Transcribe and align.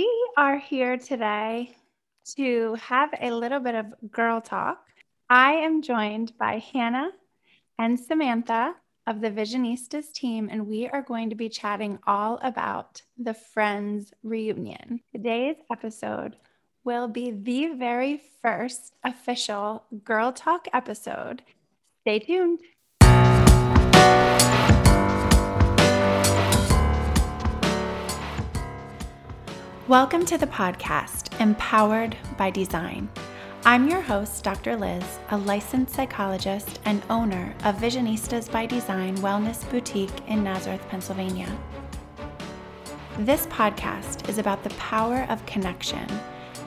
We 0.00 0.30
are 0.38 0.56
here 0.56 0.96
today 0.96 1.76
to 2.34 2.74
have 2.76 3.10
a 3.20 3.32
little 3.32 3.60
bit 3.60 3.74
of 3.74 4.10
girl 4.10 4.40
talk. 4.40 4.78
I 5.28 5.52
am 5.52 5.82
joined 5.82 6.32
by 6.38 6.64
Hannah 6.72 7.10
and 7.78 8.00
Samantha 8.00 8.76
of 9.06 9.20
the 9.20 9.30
Visionistas 9.30 10.10
team, 10.10 10.48
and 10.50 10.66
we 10.66 10.88
are 10.88 11.02
going 11.02 11.28
to 11.28 11.36
be 11.36 11.50
chatting 11.50 11.98
all 12.06 12.38
about 12.42 13.02
the 13.18 13.34
Friends 13.34 14.14
reunion. 14.22 15.02
Today's 15.14 15.56
episode 15.70 16.36
will 16.82 17.06
be 17.06 17.32
the 17.32 17.74
very 17.74 18.22
first 18.40 18.94
official 19.04 19.84
Girl 20.02 20.32
Talk 20.32 20.66
episode. 20.72 21.42
Stay 22.00 22.20
tuned. 22.20 22.60
Welcome 29.90 30.24
to 30.26 30.38
the 30.38 30.46
podcast, 30.46 31.40
Empowered 31.40 32.16
by 32.38 32.50
Design. 32.50 33.08
I'm 33.64 33.88
your 33.88 34.00
host, 34.00 34.44
Dr. 34.44 34.76
Lyz, 34.76 35.02
a 35.30 35.36
licensed 35.36 35.96
psychologist 35.96 36.78
and 36.84 37.02
owner 37.10 37.52
of 37.64 37.74
Visionistas 37.74 38.48
by 38.48 38.66
Design 38.66 39.16
Wellness 39.16 39.68
Boutique 39.68 40.28
in 40.28 40.44
Nazareth, 40.44 40.86
Pennsylvania. 40.90 41.48
This 43.18 43.46
podcast 43.46 44.28
is 44.28 44.38
about 44.38 44.62
the 44.62 44.70
power 44.76 45.26
of 45.28 45.44
connection 45.44 46.06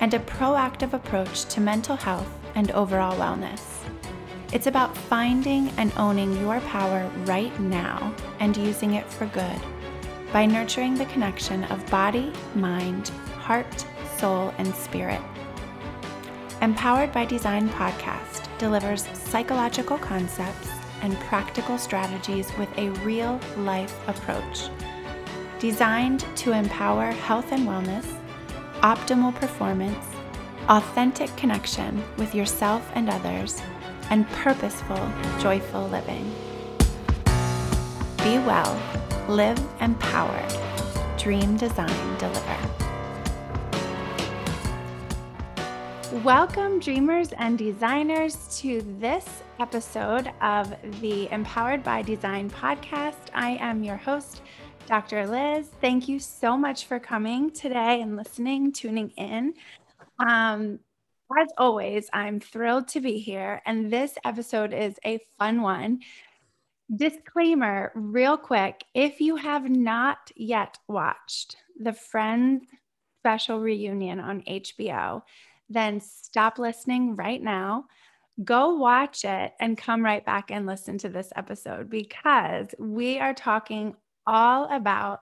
and 0.02 0.14
a 0.14 0.20
proactive 0.20 0.92
approach 0.92 1.46
to 1.46 1.62
mental 1.62 1.96
health 1.96 2.28
and 2.56 2.72
overall 2.72 3.18
wellness. 3.18 3.86
It's 4.52 4.68
about 4.68 4.98
finding 4.98 5.70
and 5.78 5.94
owning 5.96 6.38
your 6.42 6.60
power 6.60 7.10
right 7.20 7.58
now 7.62 8.14
and 8.42 8.58
using 8.58 8.96
it 8.96 9.10
for 9.10 9.28
good 9.28 9.62
by 10.34 10.48
nurturing 10.48 10.96
the 10.96 11.06
connection 11.06 11.64
of 11.66 11.90
body, 11.92 12.34
mind, 12.56 13.10
heart, 13.38 13.86
soul, 14.18 14.52
and 14.58 14.74
spirit. 14.74 15.22
Empowered 16.62 17.14
by 17.14 17.24
Design 17.24 17.70
podcast 17.70 18.48
delivers 18.58 19.04
psychological 19.14 19.98
concepts 20.00 20.70
and 21.04 21.16
practical 21.20 21.78
strategies 21.78 22.52
with 22.58 22.70
a 22.80 22.90
real 23.06 23.40
life 23.58 23.96
approach. 24.08 24.70
Designed 25.60 26.26
to 26.38 26.52
empower 26.54 27.12
health 27.12 27.52
and 27.52 27.68
wellness, 27.68 28.18
optimal 28.82 29.36
performance, 29.36 30.04
authentic 30.68 31.36
connection 31.36 32.04
with 32.18 32.34
yourself 32.34 32.90
and 32.96 33.08
others, 33.08 33.62
and 34.10 34.28
purposeful, 34.30 35.12
joyful 35.40 35.88
living. 35.90 36.34
Be 38.24 38.38
well 38.38 38.82
Live 39.28 39.60
empowered. 39.82 40.58
Dream 41.18 41.58
Design 41.58 42.18
Deliver. 42.18 42.58
Welcome, 46.24 46.80
dreamers 46.80 47.34
and 47.34 47.58
designers, 47.58 48.58
to 48.62 48.82
this 48.98 49.44
episode 49.60 50.32
of 50.40 50.74
the 51.02 51.30
Empowered 51.34 51.84
by 51.84 52.02
Design 52.02 52.50
podcast. 52.50 53.28
I 53.34 53.58
am 53.60 53.84
your 53.84 53.98
host, 53.98 54.42
Dr. 54.86 55.28
Lyz. 55.28 55.66
Thank 55.82 56.08
you 56.08 56.18
so 56.18 56.56
much 56.56 56.86
for 56.86 57.00
coming 57.00 57.52
today 57.52 58.00
and 58.00 58.16
listening, 58.16 58.72
tuning 58.72 59.10
in. 59.18 59.54
Um, 60.18 60.80
as 61.38 61.50
always, 61.58 62.10
I'm 62.14 62.40
thrilled 62.40 62.88
to 62.90 63.02
be 63.02 63.18
here, 63.20 63.62
and 63.66 63.92
this 63.92 64.14
episode 64.24 64.74
is 64.74 64.96
a 65.04 65.20
fun 65.38 65.62
one 65.62 66.00
Disclaimer, 66.94 67.92
real 67.96 68.38
quick 68.38 68.84
if 68.94 69.22
you 69.22 69.36
have 69.38 69.70
not 69.70 70.32
yet 70.36 70.78
watched 70.88 71.58
the 71.80 71.94
Friends 71.94 72.66
special 73.20 73.60
reunion 73.60 74.20
on 74.20 74.42
HBO, 74.42 75.22
then 75.70 76.02
stop 76.02 76.60
listening 76.60 77.16
right 77.16 77.42
now. 77.42 77.86
Go 78.44 78.76
watch 78.76 79.24
it 79.24 79.54
and 79.60 79.78
come 79.78 80.04
right 80.04 80.26
back 80.26 80.52
and 80.52 80.66
listen 80.66 80.98
to 81.00 81.10
this 81.10 81.32
episode 81.36 81.90
because 81.90 82.68
we 82.78 83.20
are 83.20 83.34
talking 83.34 83.96
all 84.28 84.66
about 84.76 85.22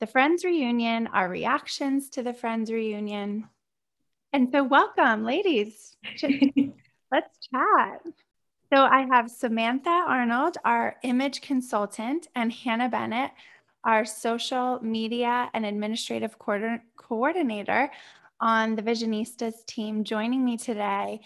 the 0.00 0.06
Friends 0.06 0.44
reunion, 0.44 1.06
our 1.08 1.28
reactions 1.28 2.10
to 2.10 2.22
the 2.22 2.34
Friends 2.34 2.70
reunion. 2.70 3.48
And 4.32 4.50
so, 4.52 4.62
welcome, 4.62 5.24
ladies. 5.24 5.96
Let's 7.10 7.38
chat. 7.50 8.02
So 8.70 8.84
I 8.84 9.06
have 9.10 9.30
Samantha 9.30 9.88
Arnold, 9.88 10.58
our 10.62 10.96
image 11.02 11.40
consultant, 11.40 12.28
and 12.34 12.52
Hannah 12.52 12.90
Bennett, 12.90 13.30
our 13.82 14.04
social 14.04 14.78
media 14.82 15.48
and 15.54 15.64
administrative 15.64 16.36
coordinator 16.38 17.90
on 18.40 18.76
the 18.76 18.82
Visionistas 18.82 19.64
team, 19.64 20.04
joining 20.04 20.44
me 20.44 20.58
today 20.58 21.20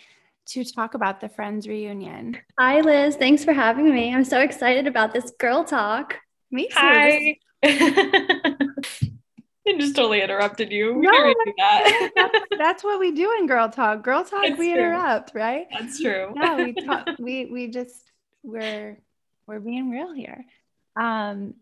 to 0.47 0.65
talk 0.65 0.95
about 0.95 1.21
the 1.21 1.29
Friends 1.29 1.67
reunion. 1.67 2.39
Hi, 2.61 2.81
Lyz. 2.81 3.17
Thanks 3.17 3.45
for 3.45 3.53
having 3.53 3.93
me. 3.93 4.15
I'm 4.15 4.25
so 4.25 4.41
excited 4.41 4.87
about 4.87 5.13
this 5.13 5.33
girl 5.41 5.65
talk. 5.65 6.19
Me 6.53 6.69
too. 6.69 7.39
Hi. 7.65 8.39
I 9.69 9.79
just 9.79 9.95
totally 9.95 10.23
interrupted 10.23 10.73
you. 10.73 10.95
We 10.95 11.03
no, 11.03 11.35
that. 11.59 12.11
that's, 12.17 12.39
that's, 12.59 12.85
what 12.85 12.99
we 12.99 13.13
do 13.13 13.33
in 13.39 13.47
Girl 13.47 13.69
Talk. 13.69 14.03
Girl 14.03 14.25
Talk, 14.25 14.43
that's 14.43 14.59
we 14.59 14.73
true. 14.73 14.79
interrupt, 14.83 15.33
right? 15.35 15.67
That's 15.71 16.01
true. 16.01 16.33
Yeah, 16.35 16.57
we 16.57 16.73
talk. 16.87 17.09
we 17.19 17.47
we 17.47 17.69
just 17.69 18.11
we're 18.43 18.99
we're 19.47 19.61
being 19.61 19.91
real 19.91 20.13
here. 20.13 20.45
Um, 20.97 21.55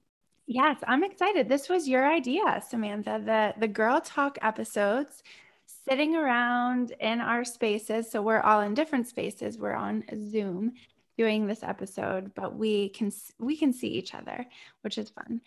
yes, 0.46 0.78
I'm 0.86 1.04
excited. 1.04 1.48
This 1.48 1.68
was 1.68 1.88
your 1.88 2.10
idea, 2.10 2.62
Samantha. 2.66 3.20
The 3.24 3.54
the 3.60 3.68
Girl 3.68 4.00
Talk 4.00 4.38
episodes, 4.40 5.22
sitting 5.88 6.16
around 6.16 6.92
in 7.00 7.20
our 7.20 7.44
spaces. 7.44 8.10
So 8.10 8.22
we're 8.22 8.40
all 8.40 8.62
in 8.62 8.72
different 8.74 9.08
spaces. 9.08 9.58
We're 9.58 9.74
on 9.74 10.04
Zoom 10.30 10.72
doing 11.18 11.46
this 11.46 11.62
episode, 11.62 12.32
but 12.34 12.56
we 12.56 12.88
can 12.88 13.12
we 13.38 13.58
can 13.58 13.74
see 13.74 13.88
each 13.88 14.14
other, 14.14 14.46
which 14.80 14.96
is 14.96 15.10
fun. 15.10 15.42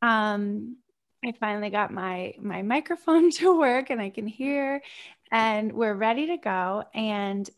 Um, 0.00 0.76
I 1.24 1.32
finally 1.32 1.70
got 1.70 1.92
my 1.92 2.34
my 2.38 2.62
microphone 2.62 3.30
to 3.32 3.58
work 3.58 3.90
and 3.90 4.00
I 4.00 4.10
can 4.10 4.26
hear 4.26 4.82
and 5.30 5.72
we're 5.72 5.94
ready 5.94 6.28
to 6.28 6.36
go 6.36 6.84
and 6.94 7.48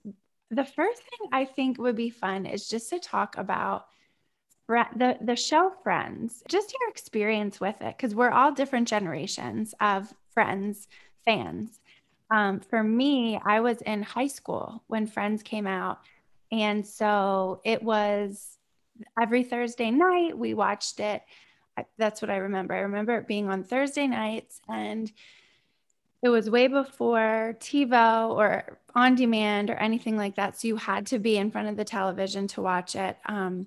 the 0.51 0.65
first 0.65 1.03
thing 1.03 1.29
I 1.33 1.45
think 1.45 1.79
would 1.79 1.97
be 1.97 2.11
fun 2.11 2.47
is 2.47 2.69
just 2.69 2.91
to 2.91 2.99
talk 2.99 3.37
about 3.37 3.87
the 4.69 5.19
the 5.21 5.37
show 5.37 5.73
Friends, 5.83 6.43
just 6.49 6.73
your 6.79 6.89
experience 6.89 7.61
with 7.61 7.81
it 7.81 7.97
because 7.97 8.15
we're 8.15 8.31
all 8.31 8.53
different 8.53 8.89
generations 8.89 9.75
of 9.81 10.13
Friends 10.33 10.87
fans. 11.25 11.81
Um, 12.31 12.61
for 12.61 12.83
me, 12.83 13.41
I 13.45 13.61
was 13.61 13.83
in 13.83 14.03
high 14.03 14.29
school 14.29 14.85
when 14.87 15.07
Friends 15.09 15.43
came 15.43 15.67
out, 15.67 15.99
and 16.53 16.87
so 16.87 17.61
it 17.65 17.83
was 17.83 18.59
every 19.21 19.43
Thursday 19.43 19.91
night 19.91 20.39
we 20.39 20.55
watched 20.55 21.01
it 21.01 21.23
that's 21.99 22.23
what 22.23 22.31
I 22.31 22.37
remember. 22.37 22.75
I 22.75 22.81
remember 22.81 23.17
it 23.17 23.27
being 23.27 23.49
on 23.49 23.65
Thursday 23.65 24.07
nights 24.07 24.61
and 24.69 25.11
it 26.23 26.29
was 26.29 26.51
way 26.51 26.67
before 26.67 27.57
TiVo 27.61 28.31
or 28.31 28.79
on 28.95 29.15
demand 29.15 29.71
or 29.71 29.75
anything 29.75 30.17
like 30.17 30.37
that. 30.37 30.61
So 30.61 30.69
you 30.69 30.77
had 30.77 31.07
to 31.07 31.19
be 31.19 31.37
in 31.37 31.51
front 31.51 31.69
of 31.69 31.77
the 31.77 31.85
television 31.85 32.47
to 32.49 32.63
watch 32.63 32.95
it. 32.95 33.17
Um, 33.27 33.67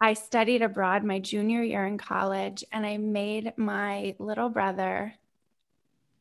I 0.00 0.14
studied 0.14 0.62
abroad 0.62 1.04
my 1.04 1.20
junior 1.20 1.62
year 1.62 1.86
in 1.86 1.98
college 1.98 2.64
and 2.72 2.84
I 2.84 2.96
made 2.96 3.52
my 3.56 4.16
little 4.18 4.48
brother 4.48 5.14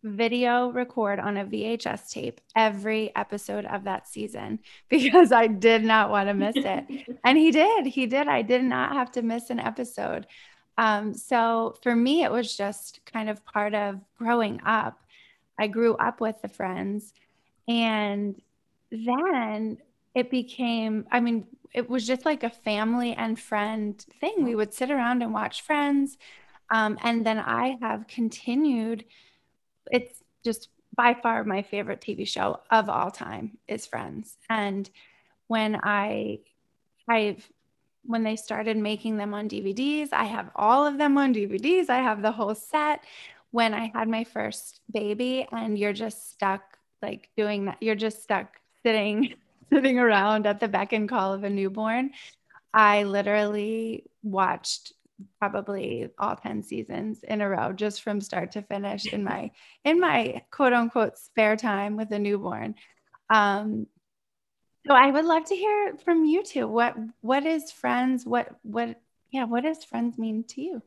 video 0.03 0.69
record 0.69 1.19
on 1.19 1.37
a 1.37 1.45
VHS 1.45 2.11
tape 2.11 2.41
every 2.55 3.15
episode 3.15 3.65
of 3.65 3.85
that 3.85 4.07
season 4.07 4.59
because 4.89 5.31
I 5.31 5.47
did 5.47 5.83
not 5.83 6.09
want 6.09 6.29
to 6.29 6.33
miss 6.33 6.55
it. 6.57 7.17
and 7.23 7.37
he 7.37 7.51
did. 7.51 7.87
He 7.87 8.05
did. 8.05 8.27
I 8.27 8.41
did 8.41 8.63
not 8.63 8.93
have 8.93 9.11
to 9.13 9.21
miss 9.21 9.49
an 9.49 9.59
episode. 9.59 10.27
Um, 10.77 11.13
so 11.13 11.75
for 11.81 11.95
me, 11.95 12.23
it 12.23 12.31
was 12.31 12.55
just 12.55 12.99
kind 13.05 13.29
of 13.29 13.45
part 13.45 13.73
of 13.73 13.99
growing 14.17 14.61
up. 14.65 14.99
I 15.59 15.67
grew 15.67 15.95
up 15.95 16.19
with 16.19 16.41
the 16.41 16.47
friends. 16.47 17.13
And 17.67 18.41
then 18.91 19.77
it 20.15 20.29
became, 20.29 21.05
I 21.11 21.19
mean, 21.19 21.47
it 21.73 21.89
was 21.89 22.05
just 22.05 22.25
like 22.25 22.43
a 22.43 22.49
family 22.49 23.13
and 23.13 23.39
friend 23.39 23.97
thing. 24.19 24.43
We 24.43 24.55
would 24.55 24.73
sit 24.73 24.91
around 24.91 25.23
and 25.23 25.33
watch 25.33 25.61
friends. 25.61 26.17
Um, 26.69 26.97
and 27.03 27.25
then 27.25 27.39
I 27.39 27.77
have 27.81 28.07
continued, 28.07 29.05
it's 29.91 30.23
just 30.43 30.69
by 30.95 31.13
far 31.13 31.43
my 31.43 31.61
favorite 31.61 32.01
TV 32.01 32.27
show 32.27 32.59
of 32.69 32.89
all 32.89 33.11
time 33.11 33.57
is 33.67 33.85
Friends. 33.85 34.37
And 34.49 34.89
when 35.47 35.79
I, 35.83 36.39
I've 37.07 37.47
when 38.05 38.23
they 38.23 38.35
started 38.35 38.77
making 38.77 39.17
them 39.17 39.33
on 39.33 39.49
DVDs. 39.49 40.09
I 40.11 40.25
have 40.25 40.49
all 40.55 40.85
of 40.85 40.97
them 40.97 41.17
on 41.17 41.33
DVDs. 41.33 41.89
I 41.89 41.99
have 41.99 42.21
the 42.21 42.31
whole 42.31 42.55
set. 42.55 43.03
When 43.51 43.73
I 43.73 43.91
had 43.93 44.07
my 44.07 44.23
first 44.23 44.81
baby, 44.91 45.47
and 45.51 45.77
you're 45.77 45.93
just 45.93 46.31
stuck 46.31 46.61
like 47.01 47.29
doing 47.37 47.65
that, 47.65 47.77
you're 47.81 47.95
just 47.95 48.23
stuck 48.23 48.55
sitting 48.83 49.35
sitting 49.73 49.99
around 49.99 50.45
at 50.47 50.59
the 50.59 50.67
beck 50.67 50.93
and 50.93 51.07
call 51.07 51.33
of 51.33 51.43
a 51.43 51.49
newborn. 51.49 52.11
I 52.73 53.03
literally 53.03 54.05
watched 54.23 54.93
probably 55.39 56.09
all 56.17 56.35
10 56.35 56.63
seasons 56.63 57.23
in 57.23 57.41
a 57.41 57.49
row 57.49 57.71
just 57.71 58.01
from 58.01 58.19
start 58.19 58.51
to 58.53 58.61
finish 58.61 59.13
in 59.13 59.23
my 59.23 59.51
in 59.83 59.99
my 59.99 60.41
quote 60.51 60.73
unquote 60.73 61.17
spare 61.17 61.55
time 61.55 61.95
with 61.95 62.11
a 62.11 62.19
newborn 62.19 62.75
um 63.29 63.85
so 64.85 64.93
i 64.93 65.09
would 65.09 65.25
love 65.25 65.45
to 65.45 65.55
hear 65.55 65.95
from 66.03 66.25
you 66.25 66.43
too. 66.43 66.67
what 66.67 66.95
what 67.21 67.45
is 67.45 67.71
friends 67.71 68.25
what 68.25 68.49
what 68.63 68.99
yeah 69.31 69.45
what 69.45 69.63
does 69.63 69.83
friends 69.83 70.17
mean 70.17 70.43
to 70.43 70.61
you 70.61 70.81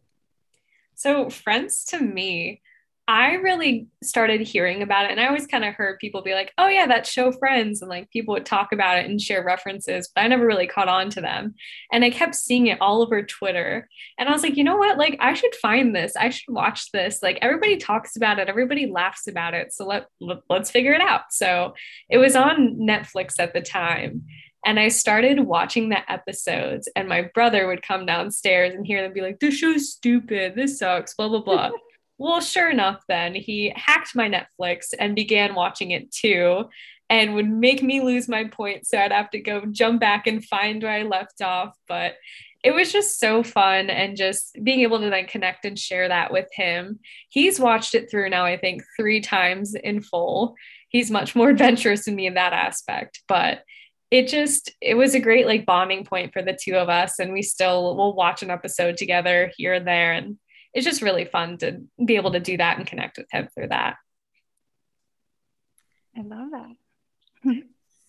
so 0.95 1.29
friends 1.31 1.85
to 1.85 2.01
me 2.01 2.61
I 3.09 3.35
really 3.35 3.87
started 4.03 4.41
hearing 4.41 4.83
about 4.83 5.05
it. 5.05 5.13
And 5.13 5.21
I 5.21 5.29
always 5.29 5.47
kind 5.47 5.65
of 5.65 5.75
heard 5.75 6.01
people 6.01 6.23
be 6.23 6.35
like, 6.35 6.53
oh, 6.59 6.67
yeah, 6.67 6.89
that 6.89 7.07
show 7.07 7.31
Friends. 7.31 7.81
And 7.81 7.89
like 7.89 8.11
people 8.11 8.35
would 8.35 8.45
talk 8.45 8.73
about 8.73 8.99
it 8.99 9.09
and 9.09 9.21
share 9.21 9.45
references, 9.45 10.11
but 10.13 10.25
I 10.25 10.29
never 10.29 10.45
really 10.45 10.67
caught 10.67 10.89
on 10.89 11.11
to 11.11 11.21
them. 11.21 11.55
And 11.93 12.05
I 12.05 12.11
kept 12.11 12.35
seeing 12.35 12.67
it 12.67 12.81
all 12.81 13.03
over 13.03 13.23
Twitter. 13.23 13.89
And 14.19 14.29
I 14.29 14.33
was 14.33 14.43
like, 14.43 14.57
you 14.57 14.65
know 14.65 14.77
what? 14.77 14.99
Like, 14.99 15.17
I 15.21 15.35
should 15.35 15.55
find 15.55 15.95
this. 15.95 16.17
I 16.17 16.31
should 16.31 16.53
watch 16.53 16.91
this. 16.91 17.23
Like, 17.23 17.39
everybody 17.43 17.77
talks 17.77 18.17
about 18.17 18.41
it, 18.41 18.49
everybody 18.49 18.87
laughs 18.87 19.29
about 19.29 19.55
it. 19.55 19.73
So 19.73 19.87
let, 19.87 20.07
let, 20.21 20.39
let's 20.51 20.71
figure 20.73 20.93
it 20.93 21.01
out. 21.01 21.33
So 21.33 21.75
it 22.11 22.19
was 22.19 22.35
on 22.35 22.77
Netflix 22.77 23.35
at 23.39 23.53
the 23.53 23.61
time. 23.61 24.25
And 24.65 24.81
I 24.81 24.89
started 24.89 25.39
watching 25.39 25.91
the 25.91 26.11
episodes, 26.11 26.89
and 26.97 27.09
my 27.09 27.31
brother 27.35 27.69
would 27.69 27.83
come 27.83 28.05
downstairs 28.05 28.75
and 28.75 28.85
hear 28.85 29.01
them 29.01 29.13
be 29.13 29.21
like, 29.21 29.39
This 29.39 29.55
show's 29.55 29.93
stupid. 29.93 30.57
This 30.57 30.81
sucks, 30.81 31.15
blah, 31.15 31.29
blah, 31.29 31.43
blah. 31.43 31.71
Well, 32.19 32.41
sure 32.41 32.71
enough, 32.71 33.03
then 33.09 33.35
he 33.35 33.73
hacked 33.77 34.15
my 34.15 34.29
Netflix 34.29 34.95
and 34.99 35.15
began 35.15 35.55
watching 35.55 35.91
it 35.91 36.11
too, 36.11 36.65
and 37.11 37.35
would 37.35 37.49
make 37.49 37.83
me 37.83 38.01
lose 38.01 38.29
my 38.29 38.45
point. 38.45 38.87
So 38.87 38.99
I'd 38.99 39.13
have 39.13 39.31
to 39.31 39.41
go 39.41 39.65
jump 39.71 40.01
back 40.01 40.27
and 40.27 40.45
find 40.45 40.83
where 40.83 40.93
I 40.93 41.03
left 41.03 41.43
off. 41.43 41.77
But 41.87 42.15
it 42.65 42.75
was 42.75 42.91
just 42.91 43.21
so 43.21 43.43
fun 43.43 43.91
and 43.91 44.17
just 44.17 44.59
being 44.65 44.81
able 44.81 44.99
to 45.01 45.11
then 45.11 45.27
connect 45.27 45.65
and 45.65 45.79
share 45.79 46.09
that 46.09 46.33
with 46.33 46.49
him. 46.53 46.99
He's 47.29 47.61
watched 47.61 47.95
it 47.95 48.11
through 48.11 48.31
now, 48.31 48.45
I 48.45 48.57
think, 48.57 48.83
three 48.99 49.21
times 49.21 49.75
in 49.75 50.01
full. 50.01 50.57
He's 50.89 51.11
much 51.11 51.37
more 51.37 51.51
adventurous 51.51 52.07
than 52.07 52.17
me 52.17 52.27
in 52.27 52.35
that 52.35 52.53
aspect, 52.53 53.23
but 53.29 53.63
it 54.11 54.29
just 54.29 54.73
it 54.81 54.95
was 54.95 55.15
a 55.15 55.21
great 55.21 55.47
like 55.47 55.67
bonding 55.67 56.05
point 56.05 56.33
for 56.33 56.41
the 56.41 56.57
two 56.61 56.77
of 56.77 56.89
us 56.89 57.19
and 57.19 57.33
we 57.33 57.43
still 57.43 57.97
will 57.97 58.15
watch 58.15 58.41
an 58.41 58.51
episode 58.51 58.97
together 58.97 59.51
here 59.57 59.75
and 59.75 59.87
there 59.87 60.13
and 60.13 60.39
it's 60.77 60.85
just 60.85 61.01
really 61.01 61.25
fun 61.25 61.57
to 61.57 61.81
be 62.05 62.17
able 62.17 62.33
to 62.33 62.39
do 62.39 62.59
that 62.59 62.77
and 62.77 62.87
connect 62.87 63.17
with 63.17 63.27
him 63.33 63.49
through 63.55 63.69
that. 63.69 63.97
I 66.15 66.21
love 66.21 66.51
that. 66.51 67.63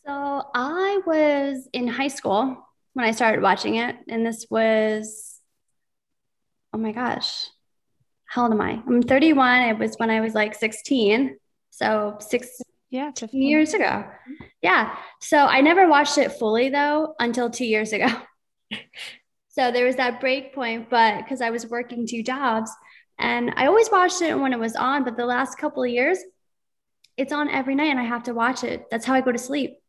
so 0.05 0.43
I 0.53 0.99
was 1.05 1.69
in 1.71 1.87
high 1.87 2.09
school 2.09 2.67
when 2.91 3.05
I 3.05 3.11
started 3.11 3.41
watching 3.41 3.75
it, 3.75 3.95
and 4.09 4.25
this 4.25 4.47
was, 4.49 5.39
oh 6.73 6.77
my 6.77 6.91
gosh, 6.91 7.45
how 8.25 8.43
old 8.43 8.51
am 8.51 8.59
I? 8.59 8.83
I'm 8.85 9.01
31. 9.01 9.61
It 9.61 9.79
was 9.79 9.95
when 9.95 10.09
I 10.09 10.19
was 10.19 10.35
like 10.35 10.53
16. 10.53 11.37
So 11.69 12.17
six 12.19 12.61
yeah, 12.89 13.11
15 13.17 13.41
years 13.41 13.73
ago. 13.73 14.03
Yeah. 14.61 14.93
So 15.21 15.37
I 15.37 15.61
never 15.61 15.87
watched 15.87 16.17
it 16.17 16.33
fully 16.33 16.67
though 16.67 17.15
until 17.17 17.49
two 17.49 17.65
years 17.65 17.93
ago. 17.93 18.07
So 19.57 19.71
there 19.71 19.86
was 19.86 19.95
that 19.95 20.19
break 20.19 20.54
point, 20.54 20.88
but 20.88 21.18
because 21.18 21.42
I 21.42 21.50
was 21.50 21.65
working 21.65 22.06
two 22.06 22.21
jobs 22.21 22.69
and 23.18 23.51
I 23.56 23.65
always 23.65 23.89
watched 23.89 24.21
it 24.21 24.38
when 24.38 24.54
it 24.54 24.59
was 24.59 24.75
on, 24.75 25.04
but 25.04 25.18
the 25.18 25.25
last 25.25 25.57
couple 25.57 25.83
of 25.83 25.89
years, 25.89 26.19
it's 27.18 27.33
on 27.33 27.50
every 27.50 27.74
night 27.74 27.88
and 27.88 28.00
I 28.00 28.04
have 28.04 28.24
to 28.24 28.36
watch 28.36 28.63
it. 28.63 28.86
That's 28.92 29.04
how 29.04 29.15
I 29.15 29.21
go 29.21 29.31
to 29.31 29.39
sleep. 29.39 29.80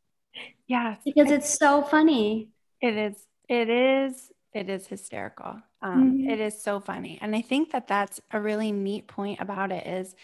Yeah. 0.69 0.97
Because 1.05 1.31
it's 1.31 1.59
so 1.59 1.82
funny. 1.82 2.49
It 2.81 2.97
is. 2.97 3.23
It 3.49 3.69
is. 3.69 4.32
It 4.55 4.70
is 4.70 4.87
hysterical. 4.87 5.61
Um, 5.82 6.12
mm-hmm. 6.12 6.31
it 6.31 6.41
is 6.41 6.62
so 6.62 6.81
funny. 6.81 7.19
And 7.21 7.37
I 7.37 7.43
think 7.43 7.73
that 7.73 7.88
that's 7.88 8.23
a 8.31 8.41
really 8.41 8.73
neat 8.73 9.06
point 9.06 9.41
about 9.41 9.71
it 9.71 9.87
is 9.87 10.14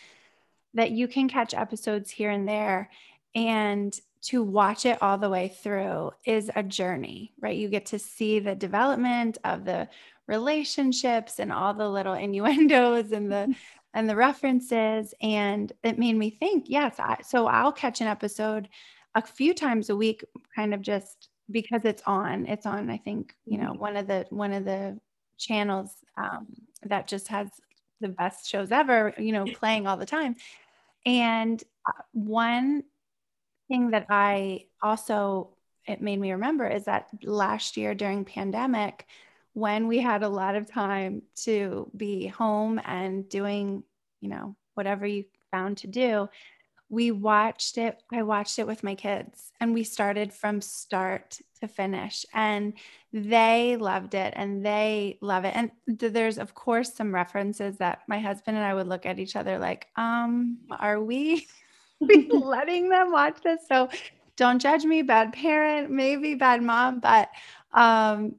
that 0.73 0.90
you 0.90 1.06
can 1.06 1.29
catch 1.29 1.52
episodes 1.52 2.11
here 2.11 2.31
and 2.31 2.49
there 2.49 2.88
and 3.35 3.94
to 4.25 4.43
watch 4.43 4.87
it 4.87 5.03
all 5.03 5.19
the 5.19 5.29
way 5.29 5.49
through 5.49 6.11
is 6.25 6.50
a 6.56 6.62
journey, 6.62 7.32
right? 7.41 7.56
You 7.56 7.69
get 7.69 7.87
to 7.87 7.99
see 7.99 8.38
the 8.38 8.55
development 8.55 9.38
of 9.44 9.65
the 9.65 9.88
relationships 10.26 11.38
and 11.38 11.53
all 11.53 11.75
the 11.75 11.88
little 11.88 12.15
innuendos 12.25 13.12
and 13.12 13.31
the 13.31 13.55
and 13.94 14.11
the 14.11 14.17
references 14.17 15.15
and 15.23 15.73
it 15.85 16.00
made 16.00 16.17
me 16.17 16.29
think 16.29 16.65
yes 16.67 16.97
I, 16.99 17.19
so 17.23 17.47
i'll 17.47 17.71
catch 17.71 18.00
an 18.00 18.09
episode 18.09 18.69
a 19.15 19.23
few 19.23 19.55
times 19.55 19.88
a 19.88 19.94
week 19.94 20.25
kind 20.56 20.75
of 20.75 20.82
just 20.82 21.29
because 21.49 21.82
it's 21.85 22.03
on 22.05 22.47
it's 22.47 22.67
on 22.67 22.91
i 22.91 22.97
think 22.97 23.35
you 23.44 23.56
know 23.56 23.71
mm-hmm. 23.71 23.81
one 23.81 23.97
of 23.97 24.09
the 24.09 24.26
one 24.31 24.53
of 24.53 24.65
the 24.65 24.99
channels 25.38 25.93
um, 26.17 26.49
that 26.82 27.06
just 27.06 27.29
has 27.29 27.49
the 28.00 28.09
best 28.09 28.49
shows 28.49 28.73
ever 28.73 29.15
you 29.17 29.31
know 29.31 29.44
playing 29.55 29.87
all 29.87 29.97
the 29.97 30.06
time 30.06 30.35
and 31.06 31.62
uh, 31.87 32.03
one 32.12 32.82
thing 33.69 33.90
that 33.90 34.06
I 34.11 34.66
also 34.82 35.50
it 35.87 36.00
made 36.00 36.19
me 36.19 36.32
remember 36.32 36.66
is 36.66 36.84
that 36.84 37.08
last 37.22 37.76
year 37.76 37.94
during 37.94 38.25
pandemic 38.25 39.06
when 39.52 39.87
we 39.87 39.99
had 39.99 40.22
a 40.22 40.28
lot 40.28 40.56
of 40.56 40.70
time 40.70 41.22
to 41.37 41.90
be 41.96 42.26
home 42.26 42.81
and 42.84 43.28
doing, 43.28 43.84
you 44.20 44.28
know, 44.28 44.56
whatever 44.75 45.06
you 45.06 45.25
found 45.52 45.76
to 45.78 45.87
do, 45.87 46.28
we 46.88 47.12
watched 47.12 47.78
it. 47.78 48.02
I 48.12 48.22
watched 48.22 48.58
it 48.58 48.66
with 48.66 48.82
my 48.82 48.96
kids 48.96 49.52
and 49.61 49.72
we 49.72 49.84
started 49.84 50.32
from 50.32 50.61
start 50.61 51.38
to 51.61 51.69
finish 51.69 52.26
and 52.34 52.75
they 53.12 53.76
loved 53.76 54.14
it 54.14 54.34
and 54.37 54.66
they 54.66 55.19
love 55.20 55.44
it. 55.44 55.55
And 55.55 55.70
there's, 55.87 56.38
of 56.38 56.55
course, 56.55 56.93
some 56.93 57.14
references 57.14 57.78
that 57.78 58.00
my 58.08 58.19
husband 58.19 58.56
and 58.56 58.66
I 58.66 58.75
would 58.75 58.88
look 58.88 59.06
at 59.06 59.20
each 59.20 59.37
other 59.37 59.58
like, 59.58 59.87
um, 59.96 60.58
are 60.70 61.00
we 61.00 61.46
letting 62.30 62.88
them 62.88 63.12
watch 63.12 63.38
this. 63.42 63.60
So 63.68 63.88
don't 64.36 64.60
judge 64.60 64.84
me, 64.84 65.02
bad 65.02 65.32
parent, 65.32 65.90
maybe 65.90 66.34
bad 66.34 66.62
mom, 66.62 67.00
but 67.00 67.30
um, 67.72 68.34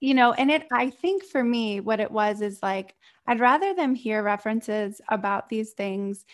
you 0.00 0.14
know, 0.14 0.32
and 0.32 0.50
it 0.50 0.66
I 0.72 0.90
think 0.90 1.24
for 1.24 1.42
me, 1.42 1.80
what 1.80 2.00
it 2.00 2.10
was 2.10 2.40
is 2.40 2.62
like 2.62 2.94
I'd 3.26 3.40
rather 3.40 3.74
them 3.74 3.94
hear 3.94 4.22
references 4.22 5.00
about 5.08 5.48
these 5.48 5.72
things 5.72 6.24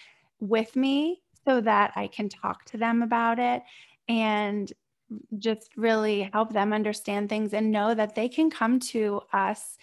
with 0.41 0.77
me 0.77 1.23
so 1.45 1.61
that 1.61 1.93
I 1.97 2.07
can 2.07 2.29
talk 2.29 2.65
to 2.67 2.79
them 2.79 3.03
about 3.03 3.39
it 3.39 3.63
and 4.09 4.73
just 5.39 5.71
really 5.77 6.31
help 6.33 6.53
them 6.53 6.73
understand 6.73 7.29
things 7.29 7.53
and 7.53 7.71
know 7.71 7.95
that 7.95 8.15
they 8.15 8.29
can 8.29 8.51
come 8.51 8.81
to 8.81 9.21
us 9.33 9.77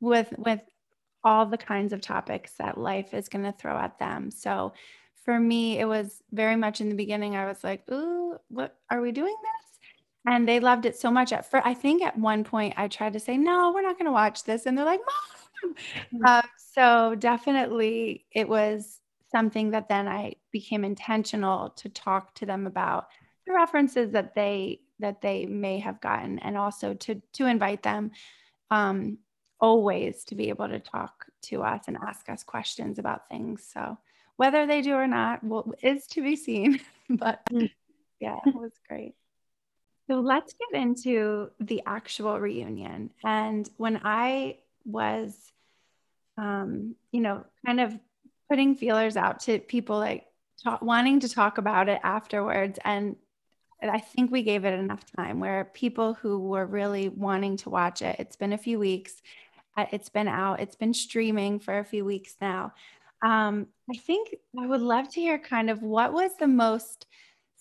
with 0.00 0.32
with 0.36 0.60
all 1.22 1.46
the 1.46 1.58
kinds 1.58 1.92
of 1.92 2.00
topics 2.00 2.52
that 2.58 2.78
life 2.78 3.14
is 3.14 3.28
going 3.28 3.44
to 3.44 3.52
throw 3.52 3.76
at 3.78 3.98
them. 3.98 4.30
So 4.30 4.74
for 5.24 5.38
me, 5.38 5.78
it 5.78 5.86
was 5.86 6.22
very 6.32 6.56
much 6.56 6.80
in 6.80 6.88
the 6.88 6.94
beginning. 6.94 7.36
I 7.36 7.46
was 7.46 7.64
like, 7.64 7.82
"Ooh, 7.90 8.38
what 8.48 8.76
are 8.90 9.00
we 9.00 9.12
doing 9.12 9.36
this?" 9.42 9.78
And 10.26 10.48
they 10.48 10.60
loved 10.60 10.86
it 10.86 10.96
so 10.96 11.10
much. 11.10 11.32
At 11.32 11.50
first, 11.50 11.66
I 11.66 11.74
think 11.74 12.02
at 12.02 12.18
one 12.18 12.44
point 12.44 12.74
I 12.76 12.88
tried 12.88 13.14
to 13.14 13.20
say, 13.20 13.36
"No, 13.36 13.72
we're 13.72 13.82
not 13.82 13.98
going 13.98 14.06
to 14.06 14.12
watch 14.12 14.44
this," 14.44 14.66
and 14.66 14.76
they're 14.76 14.84
like, 14.84 15.00
"Mom." 15.00 15.74
Mm-hmm. 15.74 16.24
Uh, 16.24 16.42
so 16.56 17.14
definitely, 17.14 18.26
it 18.32 18.48
was 18.48 19.00
something 19.30 19.70
that 19.70 19.88
then 19.88 20.06
I 20.06 20.34
became 20.52 20.84
intentional 20.84 21.70
to 21.70 21.88
talk 21.88 22.34
to 22.36 22.46
them 22.46 22.66
about 22.66 23.08
the 23.46 23.52
references 23.52 24.12
that 24.12 24.34
they 24.34 24.80
that 25.00 25.20
they 25.20 25.46
may 25.46 25.78
have 25.78 26.00
gotten, 26.00 26.38
and 26.40 26.56
also 26.56 26.94
to 26.94 27.20
to 27.34 27.46
invite 27.46 27.82
them 27.82 28.10
um, 28.70 29.18
always 29.60 30.24
to 30.24 30.34
be 30.34 30.48
able 30.50 30.68
to 30.68 30.80
talk 30.80 31.26
to 31.42 31.62
us 31.62 31.84
and 31.88 31.96
ask 32.06 32.28
us 32.28 32.42
questions 32.42 32.98
about 32.98 33.28
things. 33.28 33.66
So 33.72 33.98
whether 34.36 34.66
they 34.66 34.82
do 34.82 34.94
or 34.94 35.06
not 35.06 35.42
well, 35.44 35.72
is 35.82 36.06
to 36.08 36.22
be 36.22 36.36
seen. 36.36 36.80
but 37.10 37.44
mm. 37.46 37.70
yeah, 38.20 38.38
it 38.46 38.54
was 38.54 38.72
great. 38.88 39.14
So 40.08 40.20
let's 40.20 40.54
get 40.54 40.80
into 40.80 41.50
the 41.60 41.82
actual 41.86 42.38
reunion. 42.38 43.10
And 43.24 43.68
when 43.78 44.00
I 44.04 44.58
was, 44.84 45.34
um, 46.36 46.94
you 47.10 47.20
know, 47.20 47.44
kind 47.64 47.80
of 47.80 47.98
putting 48.50 48.74
feelers 48.74 49.16
out 49.16 49.40
to 49.40 49.58
people 49.58 49.98
like 49.98 50.26
talk, 50.62 50.82
wanting 50.82 51.20
to 51.20 51.28
talk 51.28 51.56
about 51.56 51.88
it 51.88 52.00
afterwards, 52.02 52.78
and 52.84 53.16
I 53.82 53.98
think 53.98 54.30
we 54.30 54.42
gave 54.42 54.64
it 54.64 54.78
enough 54.78 55.04
time 55.16 55.40
where 55.40 55.64
people 55.64 56.14
who 56.14 56.38
were 56.38 56.66
really 56.66 57.08
wanting 57.08 57.56
to 57.58 57.70
watch 57.70 58.02
it, 58.02 58.16
it's 58.18 58.36
been 58.36 58.52
a 58.52 58.58
few 58.58 58.78
weeks, 58.78 59.22
uh, 59.76 59.86
it's 59.90 60.08
been 60.08 60.28
out, 60.28 60.60
it's 60.60 60.76
been 60.76 60.94
streaming 60.94 61.58
for 61.58 61.78
a 61.78 61.84
few 61.84 62.04
weeks 62.04 62.36
now. 62.40 62.72
Um, 63.24 63.68
I 63.90 63.96
think 63.96 64.34
I 64.58 64.66
would 64.66 64.80
love 64.82 65.08
to 65.10 65.20
hear 65.20 65.38
kind 65.38 65.70
of 65.70 65.82
what 65.82 66.12
was 66.12 66.32
the 66.38 66.46
most 66.46 67.06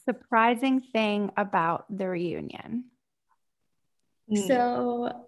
surprising 0.05 0.81
thing 0.81 1.31
about 1.37 1.85
the 1.95 2.07
reunion. 2.09 2.85
Hmm. 4.29 4.35
So, 4.47 5.27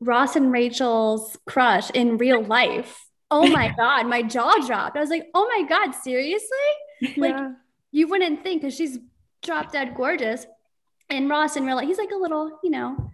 Ross 0.00 0.36
and 0.36 0.52
Rachel's 0.52 1.38
crush 1.46 1.90
in 1.90 2.18
real 2.18 2.42
life. 2.42 3.06
Oh 3.30 3.46
my 3.48 3.72
God, 3.76 4.06
my 4.06 4.22
jaw 4.22 4.54
dropped. 4.66 4.96
I 4.96 5.00
was 5.00 5.10
like, 5.10 5.28
oh 5.34 5.48
my 5.56 5.66
God, 5.68 5.92
seriously? 5.94 6.48
Yeah. 7.00 7.10
Like, 7.16 7.36
you 7.92 8.08
wouldn't 8.08 8.42
think 8.42 8.62
because 8.62 8.74
she's 8.76 8.98
drop 9.42 9.72
dead 9.72 9.94
gorgeous. 9.94 10.46
And 11.08 11.30
Ross 11.30 11.56
in 11.56 11.64
real 11.66 11.76
life, 11.76 11.86
he's 11.86 11.98
like 11.98 12.10
a 12.10 12.16
little, 12.16 12.58
you 12.62 12.70
know, 12.70 13.10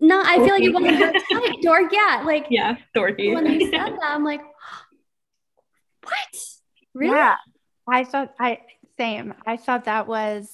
No, 0.00 0.20
I 0.24 0.36
feel 0.36 0.54
like 0.54 0.62
it 0.62 0.74
wasn't 0.74 0.96
her 0.98 1.12
type. 1.32 1.56
Dork, 1.62 1.92
yeah. 1.92 2.22
Like 2.24 2.46
yeah, 2.50 2.76
dorky. 2.96 3.32
when 3.34 3.44
they 3.44 3.60
said 3.60 3.70
that, 4.00 4.00
I'm 4.02 4.24
like, 4.24 4.40
what? 6.10 6.42
Really? 6.94 7.16
Yeah. 7.16 7.36
I 7.88 8.04
thought 8.04 8.34
I 8.38 8.60
same. 8.98 9.34
I 9.46 9.56
thought 9.56 9.84
that 9.84 10.06
was 10.06 10.50